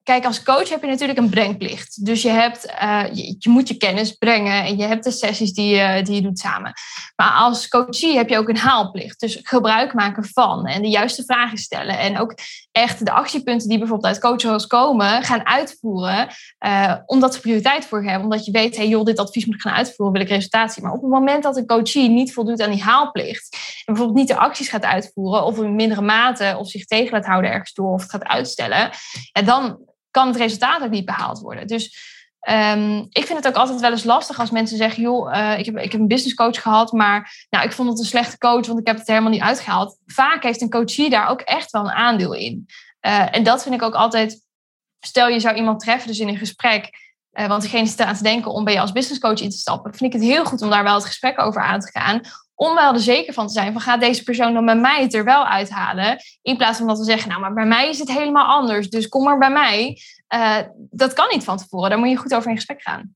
[0.05, 2.05] kijk, als coach heb je natuurlijk een brengplicht.
[2.05, 5.53] Dus je, hebt, uh, je, je, moet je kennis brengen en je hebt de sessies
[5.53, 6.73] die, je, die je doet samen.
[7.15, 9.19] Maar als coachie heb je ook een haalplicht.
[9.19, 11.99] Dus gebruik maken van en de juiste vragen stellen.
[11.99, 12.33] En ook
[12.71, 16.27] echt de actiepunten die bijvoorbeeld uit coachroles komen, gaan uitvoeren.
[16.65, 18.23] Uh, omdat ze prioriteit voor hebben.
[18.23, 20.91] Omdat je weet, hey, joh, dit advies moet ik gaan uitvoeren, wil ik resultaat Maar
[20.91, 23.53] op het moment dat een coachie niet voldoet aan die haalplicht.
[23.53, 27.25] En bijvoorbeeld niet de acties gaat uitvoeren, of in mindere mate, of zich tegen laat
[27.25, 28.89] houden ergens door, of het gaat uitstellen.
[29.31, 31.67] En dan kan het resultaat ook niet behaald worden.
[31.67, 32.13] Dus
[32.49, 35.65] um, ik vind het ook altijd wel eens lastig als mensen zeggen: joh, uh, ik,
[35.65, 38.65] heb, ik heb een business coach gehad, maar nou, ik vond het een slechte coach,
[38.67, 39.97] want ik heb het helemaal niet uitgehaald.
[40.05, 42.65] Vaak heeft een coachie daar ook echt wel een aandeel in.
[43.01, 44.43] Uh, en dat vind ik ook altijd.
[44.99, 46.89] Stel je zou iemand treffen, dus in een gesprek.
[47.33, 49.57] Uh, want degene zit aan te denken om bij je als business coach in te
[49.57, 49.93] stappen.
[49.93, 52.21] Vind ik het heel goed om daar wel het gesprek over aan te gaan
[52.55, 55.13] om wel er zeker van te zijn van gaat deze persoon dan bij mij het
[55.13, 56.17] er wel uithalen.
[56.41, 59.07] In plaats van dat we zeggen, nou maar bij mij is het helemaal anders, dus
[59.07, 59.97] kom maar bij mij.
[60.35, 63.15] Uh, dat kan niet van tevoren, daar moet je goed over in gesprek gaan.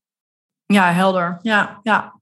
[0.65, 1.39] Ja, helder.
[1.41, 2.18] Ja, ja.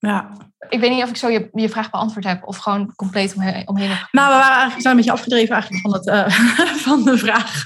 [0.00, 0.30] Ja.
[0.68, 3.68] Ik weet niet of ik zo je, je vraag beantwoord heb of gewoon compleet omheen.
[3.68, 7.18] omheen nou, we waren eigenlijk zijn een beetje afgedreven eigenlijk van, het, uh, van de
[7.18, 7.64] vraag.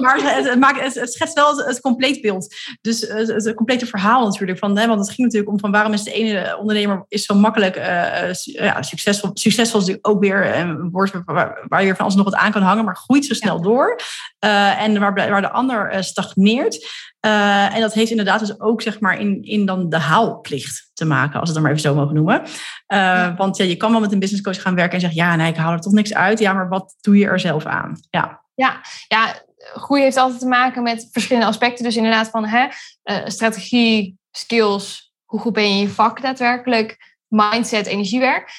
[0.00, 2.54] maar het, maakt, het, het schetst wel het, het compleet beeld.
[2.80, 4.58] Dus het, het, complete verhaal natuurlijk.
[4.58, 7.34] Van, hè, want het ging natuurlijk om van waarom is de ene ondernemer is zo
[7.34, 9.30] makkelijk uh, ja, succesvol.
[9.34, 12.52] Succesvol is natuurlijk ook weer een woord waar, waar je van alles nog wat aan
[12.52, 14.00] kan hangen, maar groeit zo snel door.
[14.44, 16.86] Uh, en waar, waar de ander stagneert.
[17.26, 21.04] Uh, en dat heeft inderdaad dus ook zeg maar in, in dan de haalplicht te
[21.04, 22.42] maken, als we het dan maar even zo mogen noemen.
[22.88, 25.36] Uh, Want ja, je kan wel met een business coach gaan werken en zeggen, ja,
[25.36, 26.38] nee, ik haal er toch niks uit.
[26.38, 28.00] Ja, maar wat doe je er zelf aan?
[28.10, 31.84] Ja, ja, ja groei heeft altijd te maken met verschillende aspecten.
[31.84, 32.66] Dus inderdaad van hè,
[33.04, 38.50] uh, strategie, skills, hoe goed ben je in je vak daadwerkelijk, mindset, energiewerk.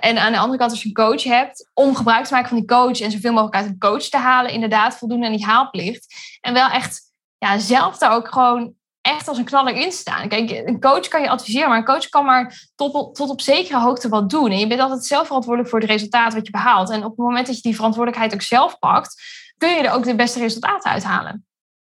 [0.00, 2.58] en aan de andere kant, als je een coach hebt, om gebruik te maken van
[2.58, 6.14] die coach en zoveel mogelijk uit een coach te halen, inderdaad voldoen aan die haalplicht.
[6.40, 7.09] En wel echt
[7.46, 10.28] ja, zelf daar ook gewoon echt als een knaller in staan.
[10.28, 13.40] Kijk, een coach kan je adviseren, maar een coach kan maar tot op, tot op
[13.40, 14.50] zekere hoogte wat doen.
[14.50, 16.90] En je bent altijd zelf verantwoordelijk voor het resultaat wat je behaalt.
[16.90, 19.22] En op het moment dat je die verantwoordelijkheid ook zelf pakt,
[19.56, 21.46] kun je er ook de beste resultaten uithalen.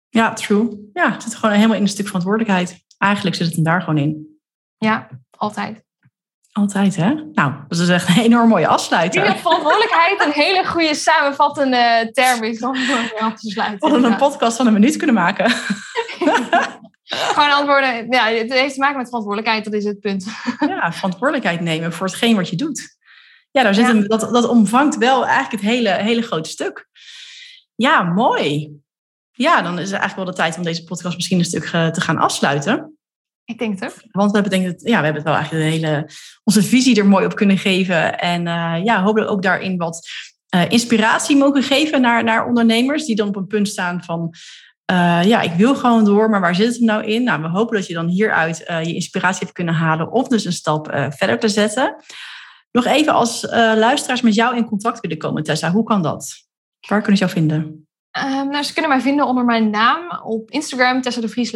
[0.10, 0.90] Ja, true.
[0.94, 2.84] Ja, het zit gewoon helemaal in een stuk verantwoordelijkheid.
[2.98, 4.40] Eigenlijk zit het hem daar gewoon in.
[4.78, 5.84] Ja, altijd.
[6.54, 7.14] Altijd, hè?
[7.14, 9.26] Nou, dat is echt een enorm mooie afsluiter.
[9.26, 12.76] Ik verantwoordelijkheid een hele goede samenvattende term is om
[13.20, 13.80] af te sluiten.
[13.80, 15.52] We hadden een podcast van een minuut kunnen maken.
[17.04, 18.08] Gewoon antwoorden.
[18.10, 20.26] Ja, het heeft te maken met verantwoordelijkheid, dat is het punt.
[20.60, 22.98] Ja, verantwoordelijkheid nemen voor hetgeen wat je doet.
[23.52, 26.88] Ja, daar zit Een, dat, dat omvangt wel eigenlijk het hele, hele grote stuk.
[27.76, 28.72] Ja, mooi.
[29.32, 31.88] Ja, dan is het eigenlijk wel de tijd om deze podcast misschien een stuk eh,
[31.88, 32.98] te gaan afsluiten.
[33.46, 34.06] Ik denk het.
[34.12, 36.10] Want we hebben, denk ik, ja, we hebben het wel eigenlijk de hele,
[36.44, 38.20] onze visie er mooi op kunnen geven.
[38.20, 40.08] En uh, ja, hopelijk ook daarin wat
[40.56, 44.34] uh, inspiratie mogen geven naar, naar ondernemers die dan op een punt staan van.
[44.92, 47.24] Uh, ja, ik wil gewoon door, maar waar zit het nou in?
[47.24, 50.54] Nou, we hopen dat je dan hieruit je inspiratie hebt kunnen halen of dus een
[50.54, 51.96] stap verder te zetten.
[52.72, 56.34] Nog even als luisteraars met jou in contact willen komen, Tessa, hoe kan dat?
[56.88, 57.88] Waar kunnen ze jou vinden?
[58.22, 61.52] Um, nou, ze kunnen mij vinden onder mijn naam op Instagram, Tessa de Vries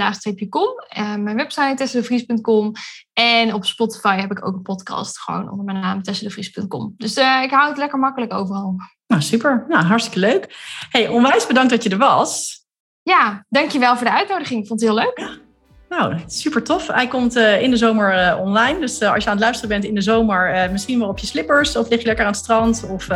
[0.49, 0.68] com.
[0.97, 2.72] Uh, mijn website tessadevries.com.
[3.14, 6.93] En op Spotify heb ik ook een podcast, gewoon onder mijn naam tessadevries.com.
[6.97, 8.76] Dus uh, ik hou het lekker makkelijk overal.
[9.08, 9.66] Nou, super.
[9.68, 10.55] Nou, hartstikke leuk.
[10.89, 12.62] Hey, onwijs bedankt dat je er was.
[13.03, 14.62] Ja, dankjewel voor de uitnodiging.
[14.62, 15.45] Ik vond het heel leuk.
[15.90, 16.88] Nou, super tof.
[16.88, 18.80] Hij komt uh, in de zomer uh, online.
[18.80, 21.28] Dus uh, als je aan het luisteren bent in de zomer, misschien wel op je
[21.28, 21.76] slippers.
[21.76, 22.86] Of lig je lekker aan het strand.
[22.90, 23.08] Of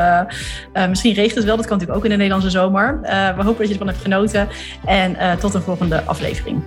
[0.90, 1.56] misschien regent het wel.
[1.58, 3.00] Dat kan natuurlijk ook in de Nederlandse zomer.
[3.36, 4.48] we hopen dat je ervan hebt genoten.
[4.86, 6.64] En tot een volgende aflevering.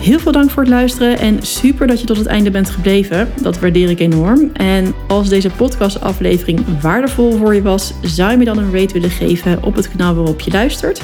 [0.00, 3.28] Heel veel dank voor het luisteren en super dat je tot het einde bent gebleven.
[3.42, 4.50] Dat waardeer ik enorm.
[4.52, 9.10] En als deze podcastaflevering waardevol voor je was, zou je me dan een rate willen
[9.10, 11.02] geven op het kanaal waarop je luistert.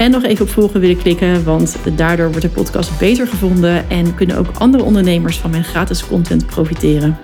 [0.00, 4.14] En nog even op volgen willen klikken, want daardoor wordt de podcast beter gevonden en
[4.14, 7.18] kunnen ook andere ondernemers van mijn gratis content profiteren.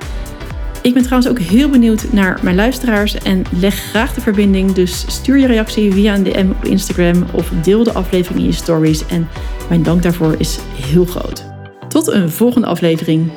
[0.83, 4.73] Ik ben trouwens ook heel benieuwd naar mijn luisteraars en leg graag de verbinding.
[4.73, 8.53] Dus stuur je reactie via een DM op Instagram of deel de aflevering in je
[8.53, 9.07] stories.
[9.07, 9.29] En
[9.69, 11.45] mijn dank daarvoor is heel groot.
[11.89, 13.31] Tot een volgende aflevering.